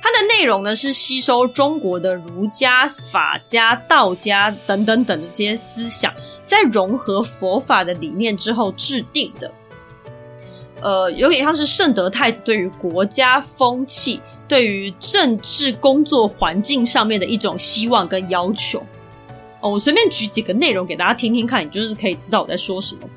[0.00, 6.12] 它的内容呢，是吸收中国的儒家、法家、道家等等等的这些思想，
[6.44, 9.52] 在融合佛法的理念之后制定的。
[10.84, 18.84] 呃，有点像是圣德太子对于国家风气、对于政治工作环境上面的一种希望跟要求。
[19.60, 23.08] 哦，我随便举几个内容给大家听听看，你就是可以知道我在说什么。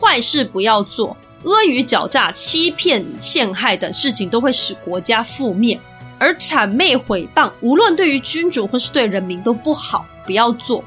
[0.00, 5.80] 坏事不要做，阿谀狡诈、欺骗陷害等事情都会使国家覆灭，
[6.20, 10.84] 而谄媚毁谤，无论对于君主或是对人民都不好，不要做。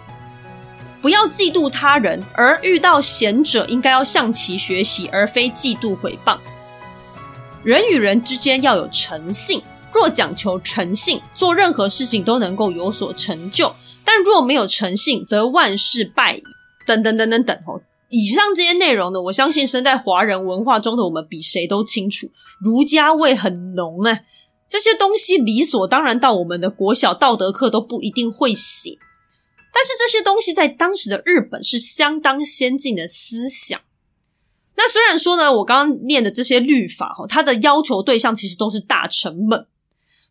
[1.06, 6.39] 不要嫉妒他人，而遇到贤者应该要向其学习，而非嫉妒毁谤。
[7.63, 9.62] 人与人之间要有诚信，
[9.94, 13.76] 若讲求诚信，做任何事情都能够有所成就。
[14.04, 16.41] 但若没有诚信，则万事败矣。
[16.88, 24.22] 等等等等等哦，以上这些内容呢，我相信身在华人文化中的我们比谁都清楚，儒家味很浓啊。
[24.68, 28.98] 这些东西理所当然到我们的国小道德课都不一定会写，
[29.76, 33.78] 但是这些东西在当时的日本是相当先进的思想。
[34.78, 39.68] 那虽然说呢，我刚刚念的这些律法哦，它的要求对象其实都是大臣们，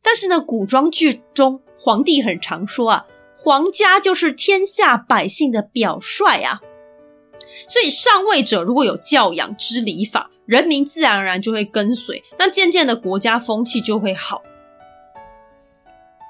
[0.02, 3.04] 但是呢，古装剧中皇帝很常说啊。
[3.36, 6.62] 皇家就是天下百姓的表率啊，
[7.68, 14.42] 所以上位者如果有教养、知礼法，人民自然而然就会跟随，那渐渐的国家风气就会好。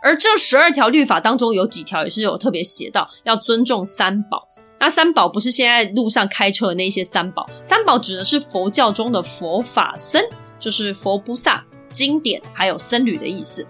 [0.04, 4.46] 而这十二条律法当中有几条也是有特别写到，要尊重三宝。
[4.78, 10.22] 那三宝不是现在路上开车的那些三宝，三宝指的是佛教中的佛法僧，
[10.60, 13.66] 就是佛菩萨、经典还有僧侣的意思。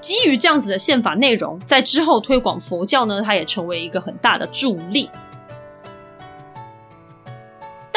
[0.00, 5.10] 基于这样子的宪法内容，在之后推广佛教呢，它也成为一个很大的助力。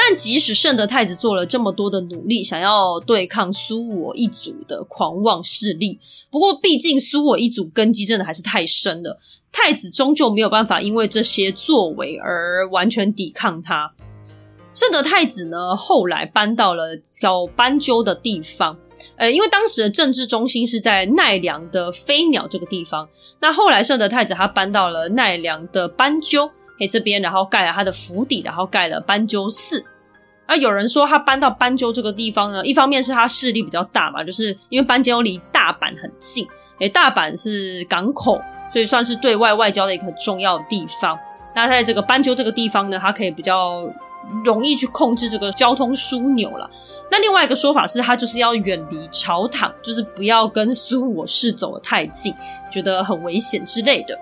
[0.01, 5.99] 但即使圣德太子做了这么多的努力，想要对抗苏我一族的狂妄势力，
[6.31, 9.19] 不过毕竟苏我一族根基真的还是太深了，
[9.51, 13.93] 太子终究没有办法因为这些作为而完全抵抗他。
[14.73, 18.77] 圣德太子呢，后来搬到了叫斑鸠的地方，
[19.17, 23.09] 呃，因为当时的政治中心是在奈良的飞鸟这个地方。
[23.41, 26.49] 那后来圣德太子他搬到了奈良的斑鸠
[26.79, 29.85] 诶这边，然后盖了他的府邸，然后盖了斑鸠寺。
[30.45, 36.47] 啊，有人说他搬到斑鸠这个地方呢，一方面是他势力比较大嘛，就是因为斑鸠离大阪很近，
[36.79, 38.41] 诶大阪是港口，
[38.73, 41.17] 所以算是对外外交的一个很重要的地方。
[41.55, 43.83] 那在这个斑鸠这个地方呢，它可以比较。
[44.43, 46.69] 容易去控制这个交通枢纽了。
[47.09, 52.31] 那另外一个说法是，他就是要远离朝堂，就是不要跟苏我氏走得太近，
[52.71, 54.15] 觉得很危险之类的。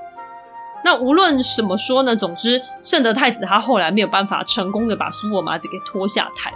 [0.83, 6.53] 那无论怎么说呢，总之圣德太子他后来没有办法成功的把苏我麻子给拖下台。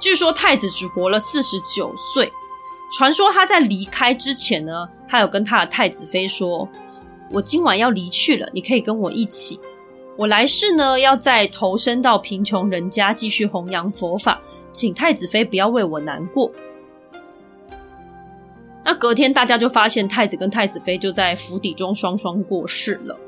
[0.00, 2.32] 据说太子只活了四十九岁。
[2.94, 6.68] 传说他在离开之前呢，他有跟他的太子妃说
[7.32, 9.58] ：“我今晚要离去了，你可以跟我一起。”
[10.18, 16.52] 我来世呢，要再投身到贫穷人家，继续弘扬佛法，请太子妃不要为我难过。
[18.84, 23.18] 那隔天，大家就发现太子跟太子妃就在府邸中双双过世了。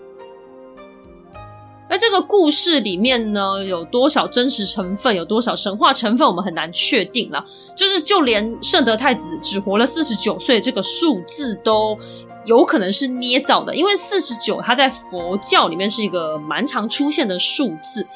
[1.88, 7.44] 那这个故事里面呢，有多少真实成分，有多少神话成分，我们很难确定了。
[7.76, 11.98] 就是就连圣德太子只活了四十九岁这个数字都。
[12.46, 18.06] 有可能是捏造的，因为四十九，它在佛教里面是一个蛮常出现的数字，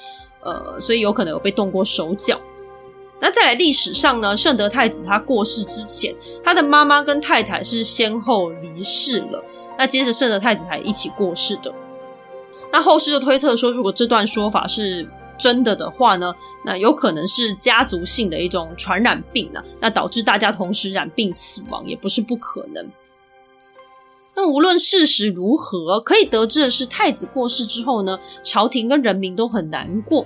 [0.44, 2.38] 呃，所以有可能有被动过手脚。
[3.20, 9.44] 那再来历史上呢，圣德太子他过世之前，他的妈妈跟太太是先后离世了，
[9.76, 11.74] 那接着圣德太子才一起过世的。
[12.72, 16.32] 那后世就推测说，如果这段说法是真的的话呢，
[16.64, 22.88] 那有可能是家族性的一种传染病呢，那导致大家同时染病死亡，也不是不可能。
[24.36, 30.24] 那无论事实如何，可以得知的是，太子过世之后呢，朝廷跟人民都很难过。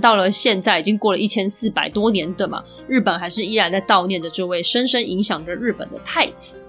[0.00, 6.62] 到了现在，已经过了一千四百多年的嘛，日本还是依然在悼念着这位深深影响着日本的太子。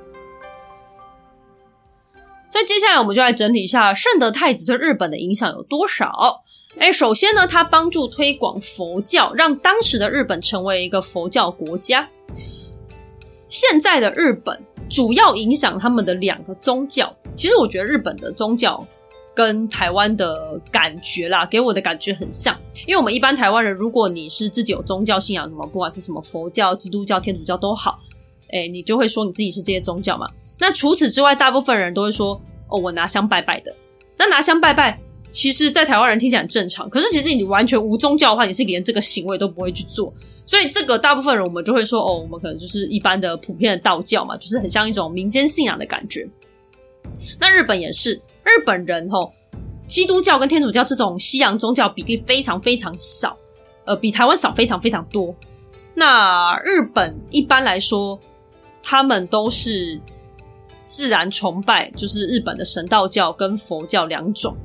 [2.52, 6.44] 所以接下来我们就来整理一下圣德太子对日本的影响有多少。
[6.78, 12.10] 诶，首先呢，他帮助推广佛教，让当时的日本成为一个佛教国家。
[13.48, 14.62] 现在的日本。
[14.90, 18.86] 主要影响他们的两个宗教，其实我觉得日本的宗教
[19.36, 22.58] 跟台湾的感觉啦，给我的感觉很像。
[22.86, 28.00] 因为我们一般台湾人，如果你是自己有宗教信仰，什么不管是什么佛教、基督教、天主教都好，
[28.52, 30.30] 诶，你就会说你自己是这些宗教嘛。
[30.60, 33.76] 那除此之外，大部分人都会说，哦，我拿香拜拜的。
[34.18, 35.00] 那拿香拜拜。
[35.30, 40.14] 其实，在台湾人听起来很正常，可是其实你完全无宗教的话，你是连这个行为都不会去做。
[40.46, 46.30] 所以，这个大部分人我们就会说，哦，我们可能就是一般的普遍的道教嘛，就是很像一种民间信仰的感觉。
[47.40, 49.34] 那日本也是，日本人吼，
[49.88, 53.38] 基督教跟天主教这种西洋宗教比例非常非常少，
[53.86, 55.36] 呃，比台湾少非常非常多。
[55.96, 58.20] 那日本一般来说，
[58.82, 60.00] 他们都是
[60.86, 64.56] 自然崇拜，就是日本的神道教跟佛教两种。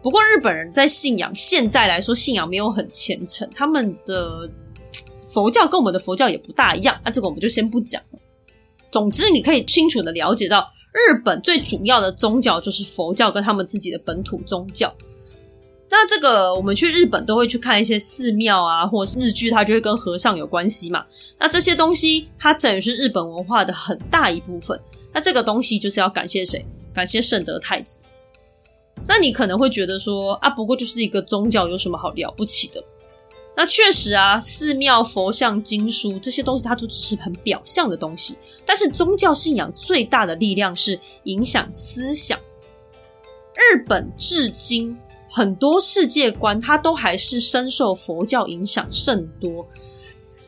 [0.00, 4.48] 不过日本人在信仰现在来说，信仰没有很虔诚，他们的
[5.20, 6.98] 佛教跟我们的佛教也不大一样。
[7.04, 8.18] 那这个我们就先不讲了。
[8.90, 14.92] 总之，你可以清楚的了解到，日本最主要的宗教就是佛教跟他们自己的本土宗教。
[15.90, 21.04] 那这个我们去日本都会去看一些寺庙啊，或是日剧，它就会跟和尚有关系嘛。
[21.38, 24.78] 那这些东西，它等于是日本文化的很大一部分。
[25.12, 26.66] 那这个东西就是要感谢谁？
[26.92, 28.02] 感谢圣德太子。
[29.06, 32.84] 那你可能会觉得说啊，不过就是一个宗教，有什么好了不起的？
[33.58, 38.36] 那确实啊，寺庙、佛像、经书这些东西，它就只是很表象的东西。
[38.64, 42.38] 但是宗教信仰最大的力量是影响思想。
[43.54, 44.96] 日本至今。
[45.30, 49.68] 很多世界观，它都还是深受佛教影响甚多。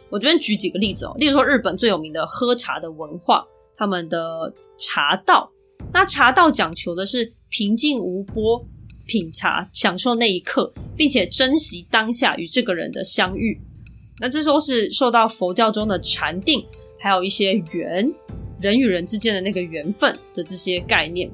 [0.09, 3.47] 我这边举几个例子哦，例如说日本最有名的喝茶的文化，
[3.77, 5.53] 他们的茶道。
[5.93, 8.65] 那茶道讲求的是平静无波，
[9.11, 13.61] 品茶，享受那一刻，并且珍惜当下与这个人的相遇。
[14.21, 16.65] 那这都是受到佛教中的禅定，
[17.01, 18.09] 还有一些缘，
[18.61, 21.29] 人与人之间的那个缘分的这些概念。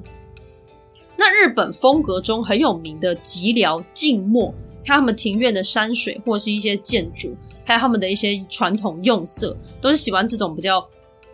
[1.15, 4.51] 那日本风格中很有名的寂寥静默，
[4.83, 10.83] 他们庭院的山水或是一些建筑，还有他们的一些传统用色，都是喜欢这种比较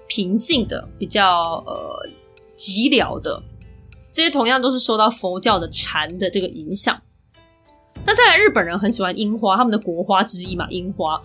[0.07, 2.09] 平静的、比较呃
[2.57, 3.41] 寂寥的。
[4.13, 6.97] 这些同样都是受到佛教的禅的这个影响。
[8.05, 11.21] 那再来，日本人很喜欢樱花，他们的国花之一嘛，樱花。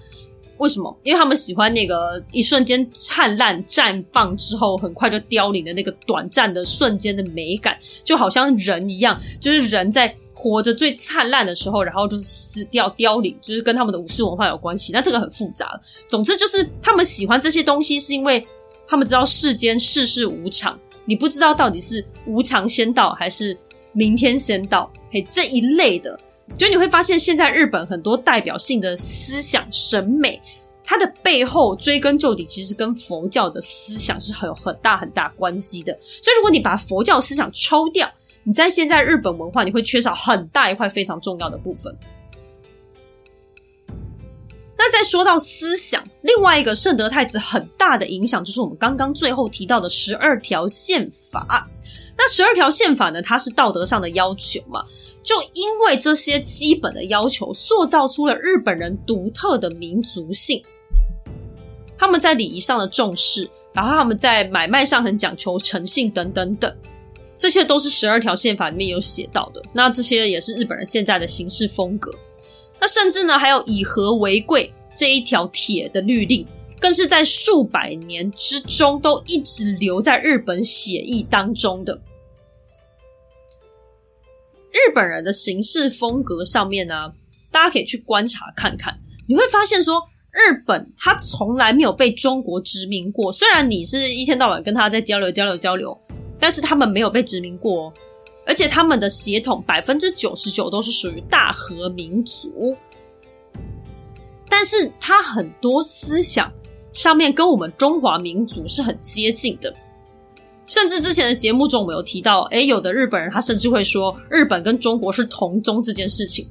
[0.58, 0.96] 为什么？
[1.04, 14.92] 因为他们喜欢那个一瞬间灿烂绽放之后很快就凋零的那个短暂的瞬间的美感，就好像人一样，就是人在活着最灿烂的时候，然后就是死掉凋零，就是跟他们的武士文化有关系。
[14.92, 15.80] 那这个很复杂。
[16.08, 18.44] 总之就是他们喜欢这些东西，是因为
[18.88, 20.76] 他们知道世间世事无常，
[21.08, 23.56] 你不知道到底是无常先到还是
[23.94, 26.20] 明天先到，嘿，这一类的。
[26.54, 30.38] 就你会发现，现在日本很多代表性的思想审美，
[30.84, 35.98] 它的背后追根究底，其实跟佛教的思想是很有很大很大关系的。
[36.02, 38.06] 所以，如果你把佛教思想抽掉，
[38.44, 41.90] 你在现在日本文化，你会缺少很大一块非常重要的部分。
[44.78, 51.68] 那再说到思想，另外一个圣德太子很大的影响，就是我们刚刚最后提到的十二条宪法。
[52.16, 54.84] 那十二条宪法呢，它是道德上的要求嘛，
[55.22, 60.62] 就因为这些基本的要求，塑造出了日本人独特的民族性。
[61.96, 66.72] 他们在礼仪上的重视，然后他们在买卖上很讲求诚信等等等，
[67.36, 69.60] 这些都是十二条宪法里面有写到的。
[69.72, 72.12] 那这些也是日本人现在的行事风格。
[72.80, 76.46] 那甚至呢，还有以和为贵这一条铁的律令。
[76.80, 82.00] 更是在数百年之中都一直留在日本血液当中的。
[84.70, 87.12] 日本人的行事风格上面呢，
[87.50, 90.00] 大家可以去观察看看，你会发现说，
[90.30, 93.32] 日本他从来没有被中国殖民过。
[93.32, 96.00] 虽然你是一天到晚跟他在交流交流交流，
[96.38, 97.92] 但是他们没有被殖民过哦，
[98.48, 102.76] 而且他们的血统百分之九十九都是属于大和民族，
[104.48, 106.52] 但是他很多思想。
[106.90, 109.72] 上面跟我们中华民族是很接近的，
[110.66, 116.48] 甚至之前的节目中我们有提到，诶，有的日本人他甚至会说日本跟中国是同宗这件事情，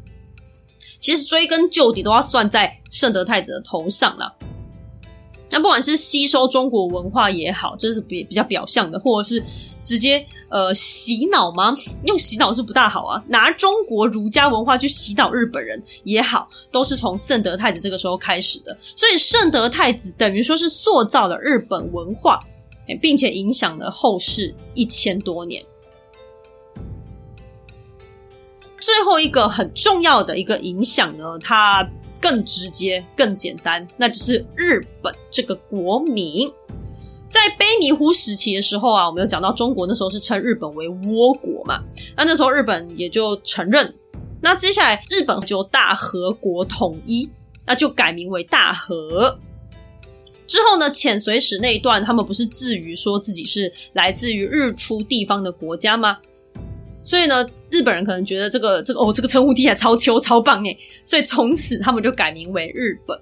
[1.02, 4.36] 其实追根究底都要算在圣德太子的头上了。
[5.50, 9.42] 那不管是吸收中国文化也好，这是比比较表象的，或者是
[9.82, 11.74] 直接呃洗脑吗？
[12.04, 18.78] 用洗脑是不大好啊，拿中国儒家文化去洗脑日本人也好，都是从圣德太子这个时候开始的。
[18.82, 22.44] 所以圣德太子等于说是塑造了日本文化，
[23.02, 25.64] 并且影响了后世一千多年。
[28.82, 31.90] 最后一个很重要的一个影响呢，它。
[32.22, 36.52] 更直接、更简单，那就是日本这个国名。
[37.30, 41.84] 在卑弥呼时期的时候啊，我们有讲到中国那时候是称日本为倭国嘛，
[42.16, 43.94] 那那时候日本也就承认。
[44.42, 47.30] 那接下来日本就大和国统一，
[47.66, 49.40] 那就改名为大和。
[50.48, 56.20] 之后呢，遣隋使那一段，他们不是自于说自己是来自于日出地方的国家吗？
[57.08, 63.18] 所以呢，日本人可能觉得这个这个哦，这个称呼听起来超秋超棒诶，所以从此他们就改名为日本。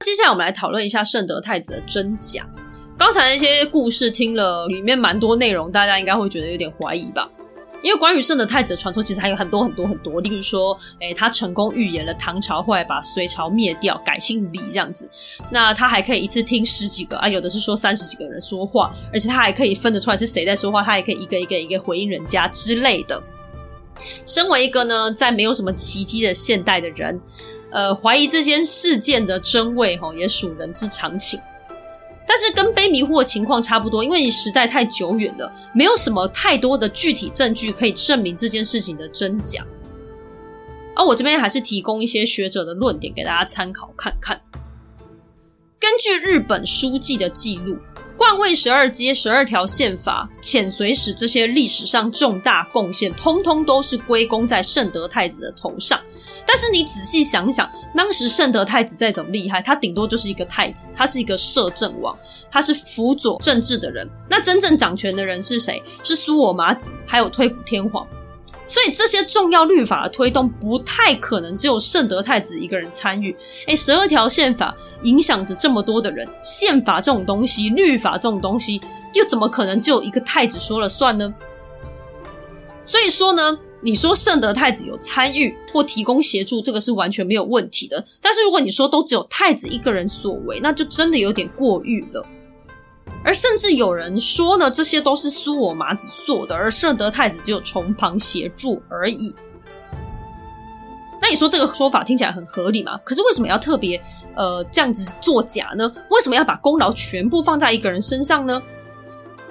[0.00, 2.44] 接下来我们来讨论一下圣德太子的真假。
[2.98, 7.30] 刚才那些故事听了里面蛮多内容，大家应该会觉得有点怀疑吧？
[7.82, 10.20] 因为关于圣德太子的传说，其实还有很多很多很多。
[10.20, 15.08] 例如说，诶，他成功预言了唐朝后来把隋朝灭掉，改姓李这样子。
[15.50, 23.22] 那他还可以一次听十几个啊，有的是说三十几个人说话，而且他还可以分得出来是谁在说话，他还可以一个一个一个回应人家之类的。
[24.26, 27.20] 身为一个呢，在没有什么奇迹的现代的人，
[27.70, 31.40] 呃，怀疑这件事件的真伪，吼，也属人之常情。
[32.30, 39.66] 但是跟被迷惑的情况差不多，因为你时代太久远了，没有什么太多的具体证据可以证明这件事情的真假。
[40.94, 44.40] 而我这边还是提供一些学者的论点给大家参考看看。
[45.80, 47.76] 根据日本书记的记录。
[48.20, 55.98] 冠位十二阶、十二条宪法、遣隋使这些历史上重大贡献，通通都是归功在圣德太子的头上。
[56.46, 57.66] 但是你仔细想想，
[57.96, 62.14] 当时圣德太子再怎么厉害，他顶多就是一个太子，他是一个摄政王，
[62.50, 64.06] 他是辅佐政治的人。
[64.28, 65.82] 那真正掌权的人是谁？
[66.02, 68.06] 是苏我马子，还有推古天皇。
[68.70, 73.34] 所以这些重要律法的推动不太可能只有圣德太子一个人参与。
[73.66, 78.80] 诶，十二条宪法影响着这么多的人，宪法这种东西、律法这种东西，
[79.14, 81.34] 又怎么可能只有一个太子说了算呢？
[82.84, 88.04] 所以说呢，你说圣德太子有参与或提供协助，这个是完全没有问题的。
[88.22, 92.24] 但是如果你说都只有太子一个人所为，那就真的有点过誉了。
[93.24, 99.34] 而甚至有人说呢，这些都是苏我麻子做的，而圣德太子只有从旁协助而已。
[101.22, 102.98] 那你说这个说法听起来很合理吗？
[103.04, 104.02] 可是为什么要特别
[104.34, 105.92] 呃这样子作假呢？
[106.08, 108.62] 为什么要把功劳全部放在一个人身上呢？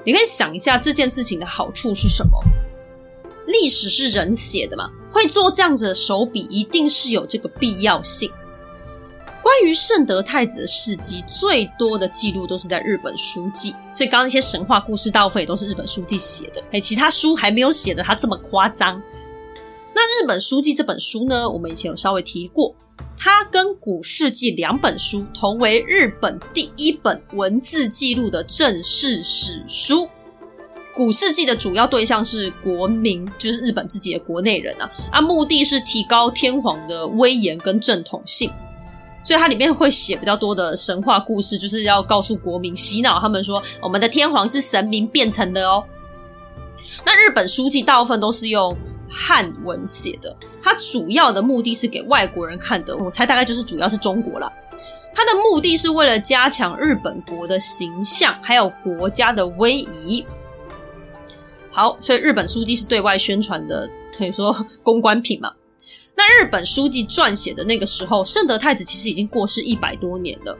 [0.03, 2.31] 你可以想一下这件事情的好处是什么？
[3.45, 8.31] 历史是人写的嘛，会做这样子的手笔，一定是有这个必要性。
[9.49, 16.63] 关于圣德太子的事迹，最多的记录都是在日本书纪，所以刚刚那些神话故事大部分也都是日本书记写的。
[16.69, 19.01] 哎，其他书还没有写的他这么夸张。
[19.95, 22.75] 那日本书记这本书呢，我们以前有稍微提过，
[23.17, 30.07] 它跟古事记两本书同为日本第一本文字记录的正式史书。
[30.93, 38.51] 古事记的主要对象是国民，就是日本自己的国内人啊，啊，目的是提高天皇的威严跟正统性。
[39.23, 45.83] 所以它里面会写比较多的神话故事，就是要告诉国民洗脑他们说，我们的天皇是神明变成的哦。
[47.05, 48.75] 那日本书纪大部分都是用
[49.09, 52.95] 汉文写的，它主要的目的是给外国人看的。
[52.97, 54.51] 我猜大概就是主要是中国啦。
[55.13, 60.25] 它的目的是为了加强日本国的形象，还有国家的威仪。
[61.71, 65.51] 好，所以日本书纪是对外宣传的，等于说公关品嘛。
[66.19, 70.57] 那日本书记撰写的那个时候，圣德太子其实已经过世一百多年了。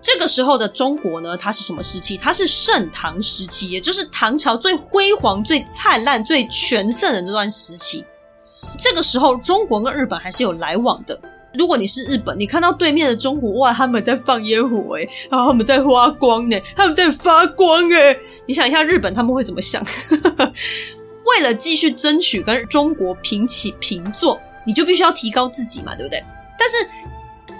[0.00, 2.18] 这个时候的中国呢，它是什么时期？
[2.18, 8.04] 它是盛唐时期，也就是唐朝最辉煌、最灿烂、最全盛的那段时期。
[8.76, 11.16] 这个时候，中国跟日本还是有来往的。
[11.54, 18.18] 如果你是日本，你看到对面的中国，哇，他们在放烟火诶，然后他们在发光呢，他们在发光诶，
[18.48, 19.80] 你想一下，日本他们会怎么想？
[21.24, 24.40] 为了继续争取跟中国平起平坐。
[24.64, 26.22] 你就必须要提高自己嘛，对不对？
[26.58, 26.76] 但是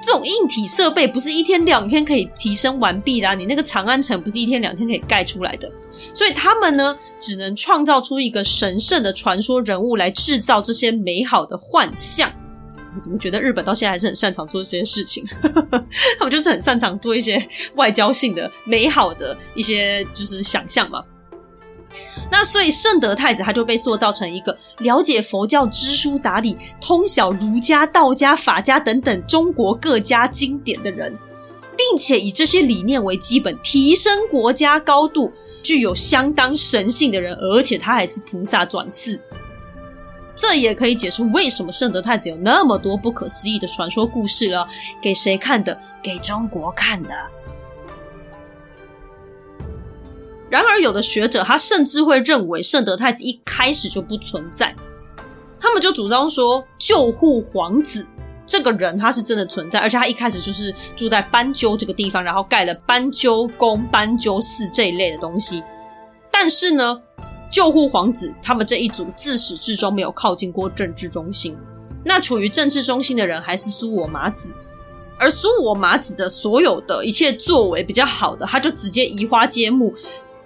[0.00, 5.70] 这种硬体设备不是一天两天可以提升完毕的啊，你那个长安城不是一天两天可以盖出来的，
[6.12, 12.32] 所以他们呢，只能创造出一个神圣的传说人物来制造这些美好的幻象。
[12.94, 15.24] 你怎么觉得日本到现在还是很擅长做这些事情？
[16.18, 17.42] 他们就是很擅长做一些
[17.76, 21.02] 外交性的美好的一些就是想象嘛。
[22.34, 31.14] 那所以圣德太子他就被塑造成一个了解佛教知书达理、通晓儒家、道家、法家等等中国各家经典的人，
[31.76, 35.30] 并且以这些理念为基本，提升国家高度，
[35.62, 39.20] 具有相当神性的人，而且他还是菩萨转世。
[40.34, 44.66] 这也可以解释为什么圣德太子有那么多不可思议的传说故事了。
[45.02, 45.78] 给谁看的？
[46.02, 47.14] 给中国看的。
[50.52, 54.76] 然而，有的学者他甚至会认为圣德太子一开始就不存在，
[55.58, 58.06] 他们就主张说救护皇子
[58.44, 65.62] 这个人他是真的存在，而且他一开始就是住在斑鸠这个地方，然后盖了斑鸠宫、斑鸠寺这一类的东西。
[66.30, 67.00] 但是呢，
[67.50, 71.56] 救护皇子他们这一组自始至终没有靠近过政治中心，
[72.04, 74.52] 那处于政治中心的人还是苏我马子，
[75.18, 79.90] 而苏我马子的所有的一切作为比较好的，他就直接移花接木。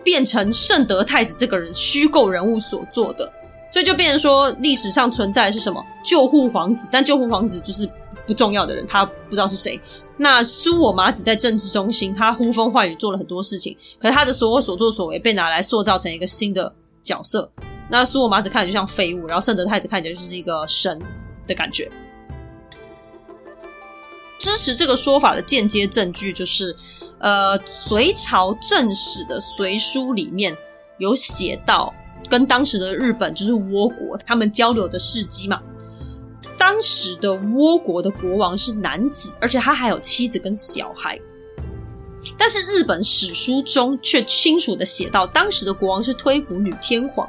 [0.06, 3.28] 变成圣德太子这个人虚构人物所做的，
[3.72, 7.90] 所以就变成说历史上存在的是什么救护皇子，但救护皇子就是
[8.24, 9.80] 不重要的人，他不知道是谁。
[10.16, 17.50] 那苏我麻子在政治中心，他呼风唤雨做了很多事情，可是他的所有所作所为被拿来塑造成一个新的角色，
[17.90, 21.02] 那苏我麻子看起来就像废物，然后圣德太子看起来就是一个神
[21.48, 21.90] 的感觉。
[24.38, 26.74] 支持这个说法的间接证据就是，
[27.18, 30.56] 呃，隋朝正史的《隋书》里面
[30.98, 31.92] 有写到，
[32.28, 35.62] 跟当时的日本就是倭国他们交流的事迹嘛。
[36.58, 41.18] 当时的倭国的国王是男子，而且他还有妻子跟小孩。
[42.38, 47.28] 但是日本史书中却清楚的写到，当时的国王是推古女天皇。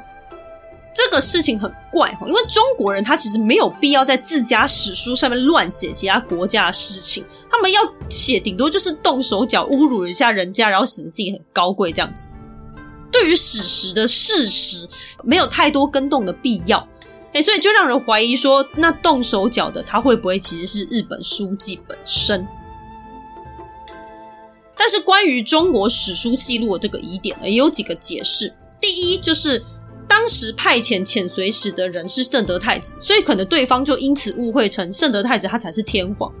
[0.98, 12.30] 这个事情很怪，因为中国人他其实没有必要在自家史书上面乱写其他国家的事情，他们要写顶多就是动手脚侮辱一下人家，然后显得自己很高贵这样子。
[13.12, 14.88] 对于史实的事实，
[15.22, 16.84] 没有太多更动的必要。
[17.32, 22.44] 哎，所以就让人怀疑说，那动手脚的他会不会其实是日本书记本身？
[24.76, 28.52] 但是关于中国史书记录的这个疑点呢，也有几个解释。
[28.80, 29.62] 第一，就是
[30.08, 36.32] 当时派遣遣隋使的人是圣德太子，所以可能对方就因此误会成圣德太子他才是天皇。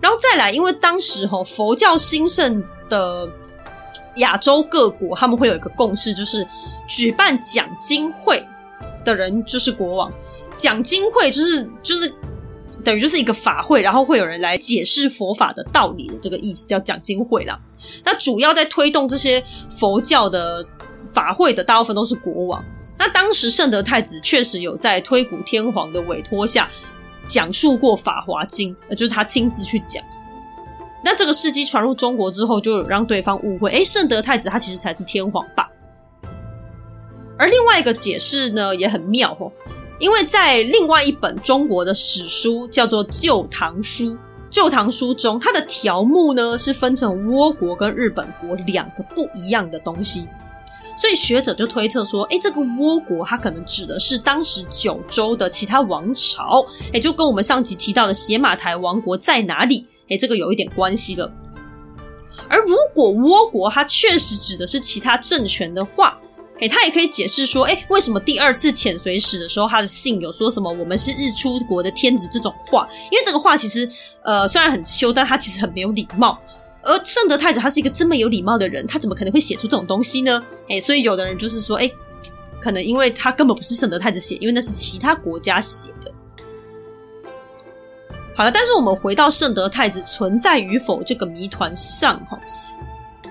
[0.00, 3.30] 然后再来，因为当时哈佛教兴盛的
[4.16, 6.44] 亚洲各国，他们会有一个共识，就是
[6.88, 8.44] 举办讲经会。
[9.04, 10.12] 的人就是国王，
[10.56, 12.14] 讲经会就是就是
[12.84, 17.58] 等于就是一个法会，然后会有人来解释佛法的道理的这个意思，叫讲经会啦。
[18.04, 19.42] 那主要在推动这些
[19.76, 20.64] 佛教的
[21.12, 22.64] 法会的大部分都是国王。
[22.98, 26.68] 那当时圣德太子确实有在推古天皇的委托下
[27.28, 30.02] 讲述过《法华经》，那就是他亲自去讲。
[31.04, 35.68] 那这个事迹传入中国之后，就让对方误会，诶，圣德太子他其实才是天皇吧。
[37.36, 39.50] 而另外一个解释呢，也很妙哦，
[39.98, 44.04] 因为在另外一本中国的史书叫做《旧唐书》，
[44.48, 50.28] 《旧唐书》中它的条目呢是分成倭国跟日本国两个不一样的东西，
[50.96, 61.32] 所以学者就推测说，诶，这个倭国它可能指的是当时九州的其他王朝，诶，就跟我们上集提到的邪马台王国在哪里，诶，这个有一点关系了。
[62.48, 66.20] 而如果倭国它确实指的是其他政权的话，
[66.60, 72.86] 诶，他也可以解释说，诶，为什么第二次遣隋使的时候，他的信有说什么“我们是日出国的天子”这种话？
[73.10, 73.88] 因为这个话其实，
[74.22, 76.38] 呃，虽然很羞，但他其实很没有礼貌。
[76.84, 80.44] 而圣德太子他是一个这么有礼貌的人，他怎么可能会写出这种东西呢？
[80.68, 81.92] 诶，所以有的人就是说，诶，
[82.60, 86.12] 可能因为他根本不是圣德太子写，因为那是其他国家写的。
[88.34, 92.38] 好了，但是我们回到圣德太子存在与否这个谜团上，哈。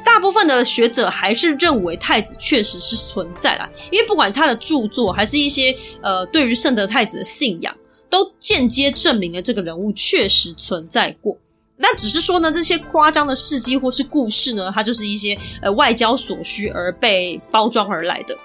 [0.03, 7.73] 大部分的学者还是认为太子确实是存在啦，因为不管是他的著作，还是一些呃对于圣德太子的信仰，
[8.09, 11.37] 都间接证明了这个人物确实存在过。
[11.81, 18.37] 但只是说呢，这些夸张的事迹或是故事呢，它就是一些呃外交所需而被包装而来的。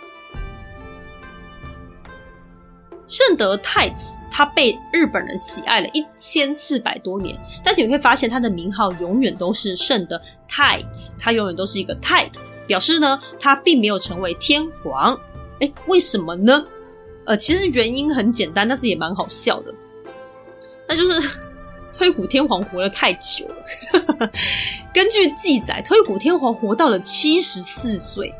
[3.06, 15.16] 圣德太子他被日本人喜爱了一千四百多年，但是你会发现他的名号永远都是圣德太子，他永远都是一个太子，表示呢他并没有成为天皇。
[15.60, 16.66] 诶，为什么呢？
[17.26, 19.72] 呃，其实原因很简单，但是也蛮好笑的，
[20.88, 21.38] 那就是
[21.96, 24.30] 推古天皇活了太久了。
[24.92, 28.34] 根据记载，推古天皇活到了七十四岁，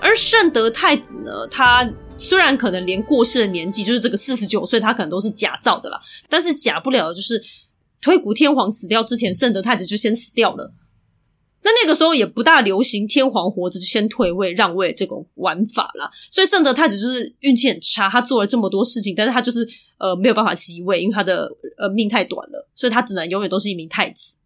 [0.00, 1.88] 而圣德太子呢，他。
[2.18, 7.42] 虽然可能连过世的年纪就是这个四十九岁，他可能都是假造的啦，但是假不了的就是
[8.00, 10.72] 推古天皇死掉之前，圣德太子就先死掉了。
[11.62, 19.66] 那那个时候也不大流行天皇活着就先退位让位这种玩法啦，所以圣德太子就是运气很差，他做了这么多事情，但是他就是
[19.98, 21.48] 呃没有办法继位，因为他的
[21.78, 24.36] 呃命太短了，所以他只能永远都是一名太子。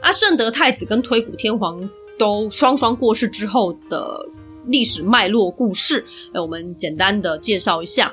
[0.00, 1.88] 啊，圣德太子跟推古天皇。
[2.18, 4.28] 都双双过世之后的
[4.66, 8.12] 历史脉络故事，我们简单的介绍一下。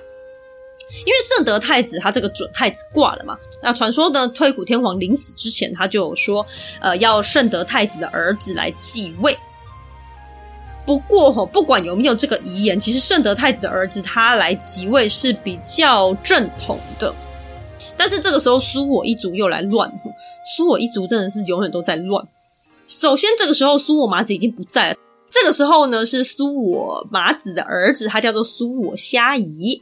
[1.06, 6.46] 因为圣德太子他这个准太子挂了嘛，那传说呢，推古天皇临死之前他就有说，
[6.80, 9.38] 呃，要圣德太子的儿子来继位。
[10.86, 17.14] 不过哈，不管有没有这个遗言，其实圣德太子的儿子他来即位是比较正统的。
[17.98, 19.92] 但是这个时候苏我一族又来乱，
[20.56, 22.28] 苏我一族真的是永远都在乱。
[22.86, 24.98] 首先，这个时候苏我麻子已经不在了。
[25.32, 29.82] 这个时候呢，是苏我麻子的儿子，他叫做苏我虾夷。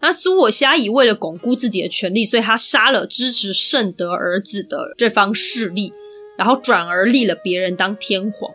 [0.00, 5.92] 那苏我虾夷为了巩固自己的权利，所以他杀了支持圣德儿子的这方势力，
[6.36, 8.50] 然后转而立了别人当天皇。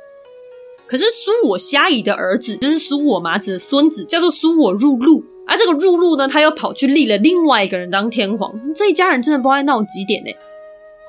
[0.87, 5.23] 可是苏我虾夷的儿子就是苏我麻子的孙子，叫做苏我入鹿。
[5.47, 8.53] 而这个入鹿呢，他又跑去立了另外一个人当天皇。
[8.73, 10.31] 这一家人真的不知道闹几点呢？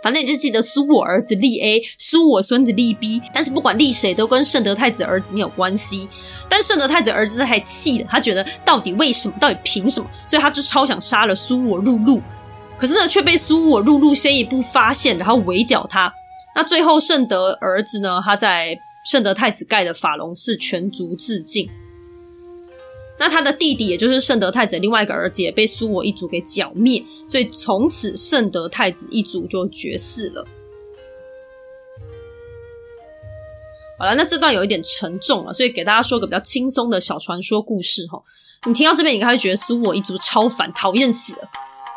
[0.03, 3.23] 反正你就记得苏我儿子立 A，苏我孙子立 B。
[3.33, 6.09] 但是不管立谁，都跟圣德太子儿子没有关系。
[6.49, 10.11] 但圣德太子儿子他还气了，他觉得到底为什么，到底凭什么？
[10.27, 12.21] 所以他就超想杀了苏我入鹿。
[12.77, 16.13] 可是呢，却被苏我入鹿先一步发现，然后围剿他。
[16.55, 21.71] 那最后圣德儿子呢，他在圣德太子盖的法隆寺全族自尽。
[23.23, 30.45] 那他的弟弟，也就是圣德太子的另外一个儿子，也被苏我一族给剿灭，所以从此圣德太子一族就绝嗣了。
[33.97, 38.21] 好了，那这段有一点沉重了，所以给大家说个比较轻松的小传说故事哈。
[38.67, 41.49] 你听到这边，你应该会觉得苏我一族超烦，讨厌死了。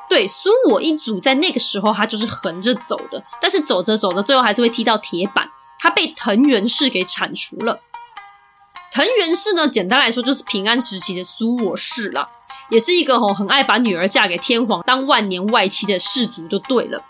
[0.08, 5.50] 对，苏我一族在那个时候他就是横着走的，但是走着走着，最后还是会踢到铁板，
[5.80, 7.80] 他被藤原氏给铲除了。
[8.96, 12.30] 藤原氏呢，简单来说就是平安时期的苏我氏啦，
[12.70, 17.04] 也是一个吼很爱把女儿嫁给天皇当万年外戚的氏族就对了。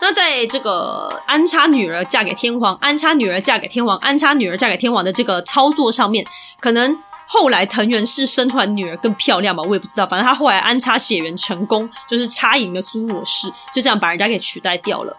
[0.00, 6.26] 那在这个安插女儿嫁给天皇，安插女儿嫁给天皇，安插女儿嫁给天皇的这个操作上面，
[6.58, 6.98] 可能
[7.28, 10.04] 后来藤原氏生出来女儿更漂亮吧，我也不知道。
[10.04, 15.16] 反正他后来安插血缘成功，就是插赢了苏我氏，就这样把人家给取代掉了。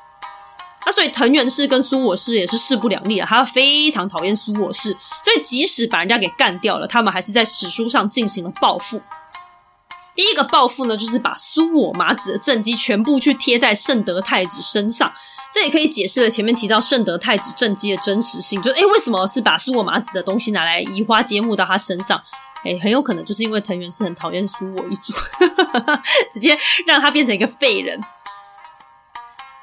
[0.85, 4.91] 那所以藤原氏跟苏我氏也是势不两立啊，他非常讨厌苏我氏，
[5.23, 9.01] 所以即使把人家给干掉了，他们还是在史书上进行了报复。
[10.13, 15.13] 第一个报复呢，就是把苏我麻子的政绩全部去贴在圣德太子身上，
[15.53, 18.61] 这也可以解释了前面提到圣德太子政绩的真实性。
[18.61, 22.21] 就诶，为什么是把苏我麻子的东西拿来移花接木到他身上？
[22.65, 25.13] 诶，很有可能就是因为藤原氏很讨厌苏我一族，
[26.31, 27.99] 直接让他变成一个废人。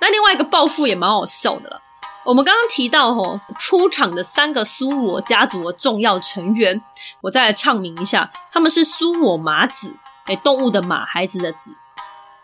[0.01, 1.83] 那另外一个暴富也蛮好笑的了。
[2.25, 6.83] 我们刚刚提到吼出场的三个苏我家族的重要成员，
[7.23, 9.97] 我再来唱名一下，他们是苏我麻子，
[10.27, 11.77] 诶，动物的马，孩子的子。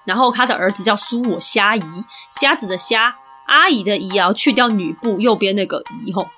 [0.05, 1.83] 然后他的儿子叫苏我虾夷，
[2.31, 6.29] 虾子的虾，阿姨的姨啊，去掉女部右边那个姨吼。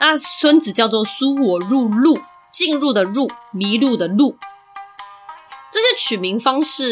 [0.00, 2.20] 那孙子叫做苏我入鹿，
[2.50, 4.36] 进入的入，迷路的路。
[5.72, 6.84] 这些取名方式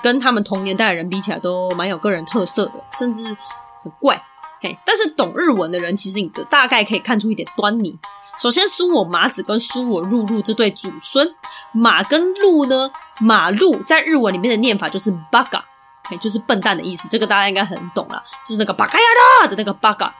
[0.00, 3.36] 跟他们同年代的人比起来都蛮有个人特色的，甚至
[3.82, 4.22] 很怪。
[4.62, 7.98] 嘿，但是懂日文的人其实你大概可以看出一点端倪。
[8.38, 11.34] 首先，苏我麻子跟苏我入鹿这对祖孙，
[11.72, 15.64] 马跟鹿呢，马鹿在日文里面的念法就是“巴嘎”，
[16.08, 17.08] 嘿，就是笨蛋的意思。
[17.08, 19.04] 这个大家应该很懂啦，就是那个“巴嘎呀
[19.42, 20.14] 啦”的那个“巴嘎”。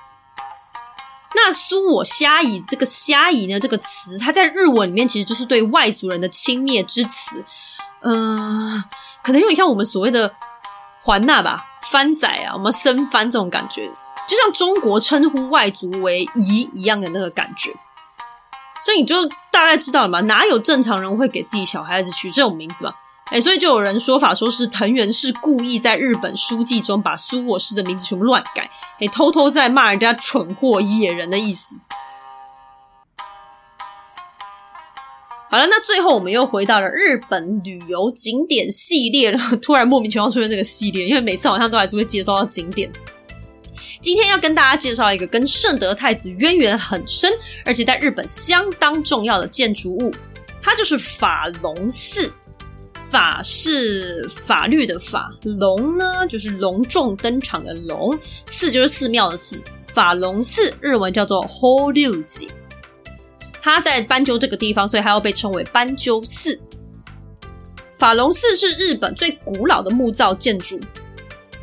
[1.37, 7.45] 那苏我虾夷这个虾夷呢，这个词，它在日文里面其实就是对外族人的轻蔑之词，
[8.03, 8.85] 嗯、呃，
[9.22, 10.32] 可能有点像我们所谓的
[11.03, 13.87] 还纳吧，番仔啊，我们生番这种感觉，
[14.28, 17.74] 就像中国称呼外族为夷一样的那个感觉，
[18.82, 22.95] 所以你就大概知道了嘛，哪有正常人会给自己小孩子取这种名字嘛？
[23.35, 28.70] 哎，所以就有人说法，说是藤原氏故意在日本书记中把苏我氏的名字全部乱改，
[29.01, 31.74] 哎，偷偷在骂人家蠢货、野人的意思。
[35.51, 42.89] 好了，那最后我们又回到了日本旅游景点系列，然后突然莫名其妙出现这个系列，因为每次好像都还是会介绍到景点。
[44.01, 47.32] 今天要跟大家介绍一个跟圣德太子渊源很深，
[47.64, 50.14] 而且在日本相当重要的建筑物，
[50.62, 52.32] 它就是法隆寺。
[53.05, 55.31] 法是法律的法，
[55.61, 59.63] 隆呢就是隆重登场的隆，寺就是寺庙的寺。
[59.87, 61.49] 法隆寺日文叫做法
[61.93, 62.47] 隆寺，
[63.63, 66.61] 它在斑鸠这个地方，所以它又被称为斑鸠寺。
[67.97, 70.81] 法隆寺是日本最古老的木造建筑，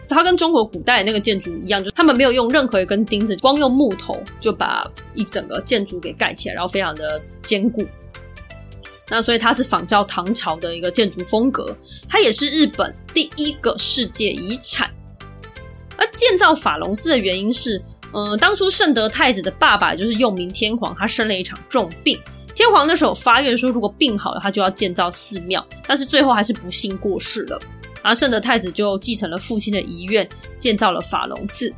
[0.07, 7.85] 它跟中国古代那个建筑一样，就他们没有用任何一根钉子，光用木头就把一整个建筑给盖起来，然后非常的坚固。
[9.11, 11.75] 那所以它是仿照唐朝的一个建筑风格，
[12.07, 14.89] 它也是日本第一个世界遗产。
[15.97, 17.79] 而建造法隆寺的原因是，
[18.13, 22.17] 嗯、当初圣德太子的爸爸就是佑明天皇，他生了一场重病，
[22.55, 27.59] 天皇那时候发愿说，如果病好了，他就要建造寺庙，但是最后还是不幸过世了。
[28.01, 31.71] 然后圣德太子就继承了父亲的遗愿，建造了法隆寺。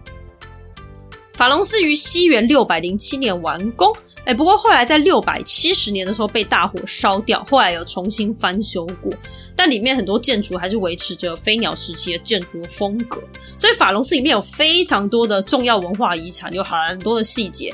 [1.33, 3.93] 法隆寺于西元六百零七年完工。
[4.25, 9.11] 哎，不过后来在六百七十年的时候被大火烧掉，后来有重新翻修过，
[9.53, 13.21] 但里面很多建筑还是维持着飞鸟时期的建筑风格。
[13.59, 17.73] 所以法隆寺里面有非常多的重要文化遗产，有很多的细节。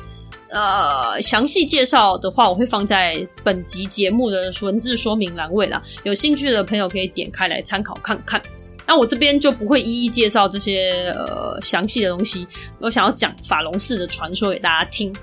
[0.49, 8.41] 呃，详细介绍的话，我会放在本集节目的文字说明栏位啦，有兴趣的朋友可以点开来参考看看。
[8.90, 12.48] 那我这边就不会一一介绍这些呃详细的东西，
[12.80, 15.16] 我想要讲法隆寺的传说给大家听。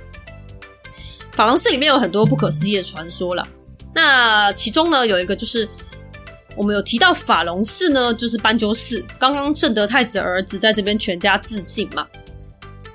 [1.32, 3.44] 法隆寺里面有很多不可思议的传说了，
[3.92, 5.68] 那其中呢有一个就是
[6.56, 9.04] 我们有提到法隆寺呢，就是斑鸠寺。
[9.18, 12.06] 刚刚圣德太子的儿子在这边全家自尽嘛，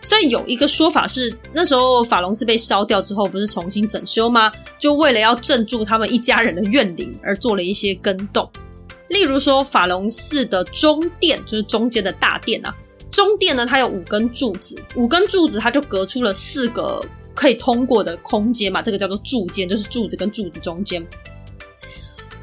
[0.02, 4.50] 所以有一个说法是，那时候法隆寺被烧掉之后，不是重新整修吗？
[4.80, 8.50] 就为了要镇住他们一家人的怨灵，而做了一些更动。
[9.12, 12.74] 例如说，法隆寺的中殿，就是中间的大殿啊，
[13.12, 17.06] 中殿呢，它有五根柱子，五根柱子它就隔出了四个
[17.36, 21.06] 可以通过的空间嘛，这个叫做柱间，就是柱子跟柱子中间。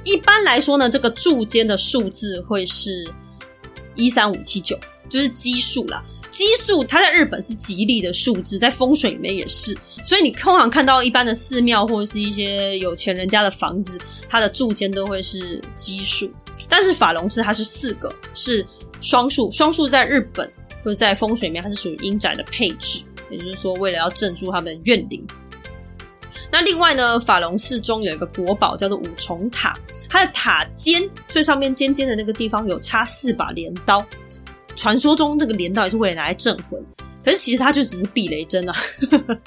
[0.04, 3.10] 一般来说呢，这个柱间的数字会是
[3.94, 6.04] 一三五七九，就是奇数啦。
[6.30, 9.76] 奇数它在日本是吉利的数字，在风水里面也是。
[10.02, 13.98] 所以你通常看到一般的寺庙或者是一些有钱人家的房子，
[14.28, 16.30] 它的柱间都会是奇数。
[16.68, 18.64] 但是法隆寺它是四个，是
[19.00, 19.50] 双数。
[19.50, 20.46] 双数在日本
[20.84, 25.26] 或者在风水里面，它是属于阴宅的配置，也就是说，为了要镇住他们的怨灵。
[26.50, 34.04] 那另外呢，法隆寺中有一个国宝叫做五重塔，它的塔尖最上面尖尖的那个地方有插四把镰刀，
[34.74, 36.82] 传说中这个镰刀也是为了拿来镇魂，
[37.24, 38.74] 可是其实它就只是避雷针啊。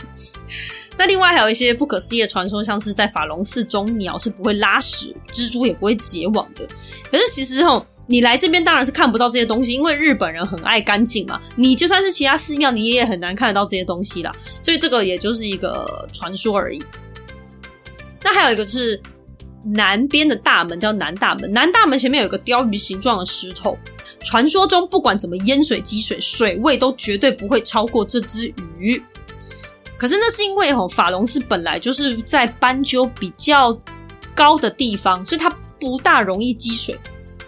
[0.98, 6.68] 那另外还有一些不可思议的传说，像是在法隆寺中鸟是不会拉屎，蜘蛛也不会结网的。
[7.10, 11.42] 可是其实吼，你来这边当然是看不到这些东西，因为日本人很爱干净嘛。
[11.56, 14.36] 你就算是其他寺庙，你也很难看得到这些东西啦。
[14.62, 16.84] 所以这个也就是一个传说而已。
[18.22, 19.02] 那还有一个就是
[19.64, 23.78] 南边的大门叫南大门，南大门前面有一个鲷鱼形状的石头，
[24.24, 29.02] 传说中不管怎么淹水积水，水位都绝对不会超过这只鱼。
[29.98, 33.78] 可是那是因为吼法隆寺本来就是在斑鸠比较
[34.34, 35.50] 高的地方，所以它
[35.80, 36.98] 不大容易积水。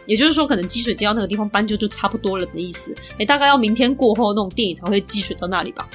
[0.06, 2.94] 也就是说，可能积水积到那个地方，斑鸠就差不多了的意思。
[3.18, 5.88] 诶，大概要明天过后那种电影才会积水到那里吧。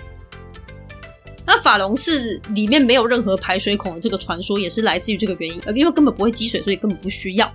[1.51, 7.51] 那法隆寺里面没有任何排水孔的这个传说，也是来自于这个原因，因为根本不会积水，所以根本不需要。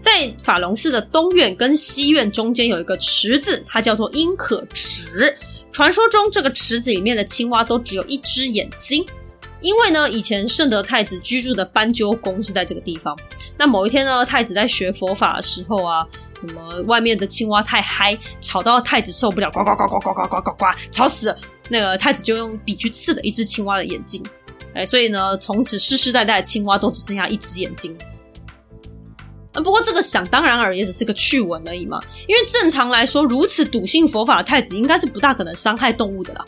[0.00, 5.32] 在法隆寺的东院跟西院中间有一个池子，它叫做阴可池。
[5.70, 9.06] 传说中，这个池子里面的青蛙都只有一只眼睛，
[9.60, 13.16] 因为呢，以前圣德太子居住的斑鸠宫是在这个地方。
[13.56, 16.04] 那某一天呢，太子在学佛法的时候啊，
[16.40, 21.38] 什么外面的青蛙太嗨，吵到太子受不了，呱呱呱呱呱呱呱呱呱，吵死了。
[21.68, 24.22] 那个太子就用笔去刺了一只青蛙的眼睛，
[24.74, 27.96] 哎，所以呢，从此世世代代青蛙都只剩下一只眼睛。
[29.52, 36.44] 不过这个想当然而也只是个趣闻而已嘛，因为正常来说，如此笃信佛法的太子应该是不大可能伤害动物的啦。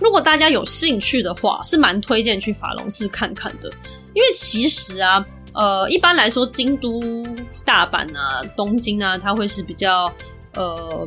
[0.00, 3.70] 如果大家有兴趣的话，是蛮推荐去法隆寺看看的，
[4.14, 7.26] 因为其实啊，呃，一般来说，京都、
[7.64, 10.10] 大阪啊、东京啊，它会是比较
[10.54, 11.06] 呃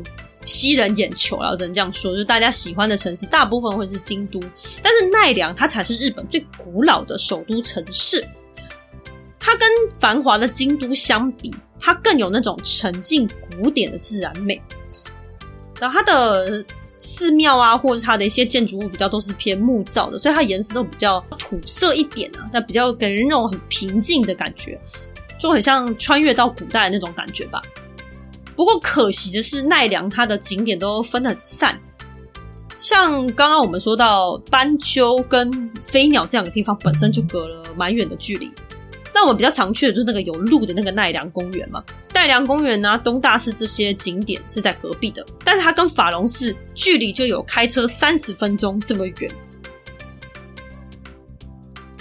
[0.50, 4.39] 吸人眼球啊，只能这样说，就是大家喜欢的城市，大部分会是京都，
[4.82, 8.28] 但是奈良它才是日本最古老的首都城市。
[9.38, 9.70] 它跟
[10.00, 14.60] 繁华的京都相比，它更有那种沉静古典的自然美。
[15.80, 16.66] 然后它的
[16.97, 24.80] 寺庙啊，或者是它的一些建筑物，比较都是偏木造的，所以它颜色都比较土色一点啊，那比较给人那种很平静的感觉，
[25.39, 27.62] 就很像穿越到古代的那种感觉吧。
[28.60, 31.80] 不过可惜的是，奈良它的景点都分得很散，
[32.78, 38.51] 像刚刚我们说到斑鸠跟飞鸟这两个地方，本身就隔了蛮远的距离。
[39.14, 41.82] 那我们比较常去的就是那个有路的那个奈良公园嘛，
[42.14, 49.32] 奈良公园啊，东大寺这些景点是在隔壁的，但是它跟法隆寺距离就有开车三十分钟这么远，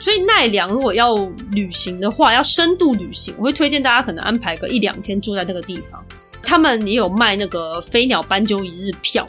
[0.01, 1.17] 所以奈良如果要
[1.51, 6.05] 旅行的话，要深度旅行，我会推荐大家可能安排个一两天住在那个地方，
[6.43, 9.27] 他们也有卖那个飞鸟斑鸠一日票。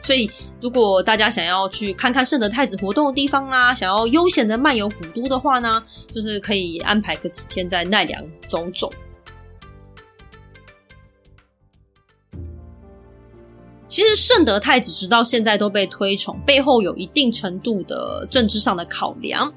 [0.00, 0.30] 所以，
[0.62, 5.82] 如果大家想要去看看圣德太子活动的地方啊，想要悠闲的漫游古都的话呢，
[6.14, 8.90] 就是可以安排个几天在奈良走走。
[13.88, 19.52] 其实，圣德太子直到现在都被推崇，背后有一定程度的政治上的考量。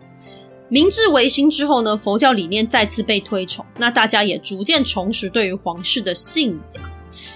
[0.70, 6.84] 明治维新之后呢，佛教理念再次被推崇，那大家也逐渐重拾对于皇室的信仰。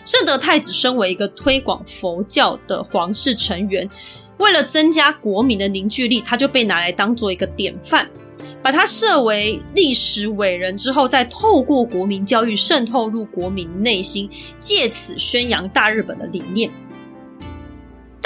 [0.05, 3.85] 圣德太子身为一个推广佛教的皇室成员，
[4.37, 8.09] 为了增加国民的凝聚力，他就被拿来当做一个典范，
[8.63, 16.71] 把他设为历史伟人之后，再透过国民教育渗透入国民内心，借此宣扬大日本的理念。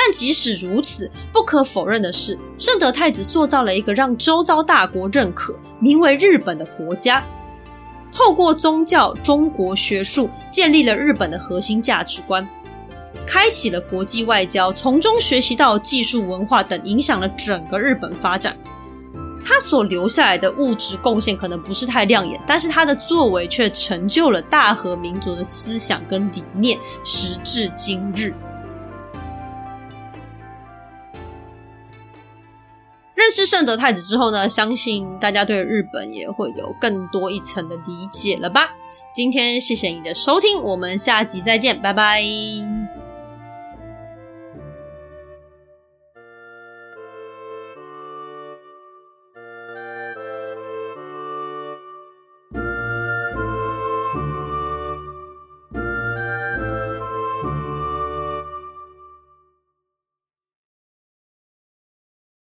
[0.02, 7.22] 但即使如此，不可否认的是，圣德太子塑造了一个让周遭大国认可、名为日本的国家。
[8.10, 12.48] 透过宗教、中国学术，建立了日本的核心价值观，
[13.28, 18.56] 开启了国际外交，从中学习到技术、文化等，影响了整个日本发展。
[19.44, 28.34] 他所留下来的物质贡献可能不是太亮眼，但是他的作为却成就了大和民族的思想跟理念，时至今日。
[33.20, 38.70] 认识圣德太子之后呢，相信大家对日本也会有更多一层的理解了吧？
[39.14, 42.24] 今天谢谢你的收听，我们下集再见，拜拜。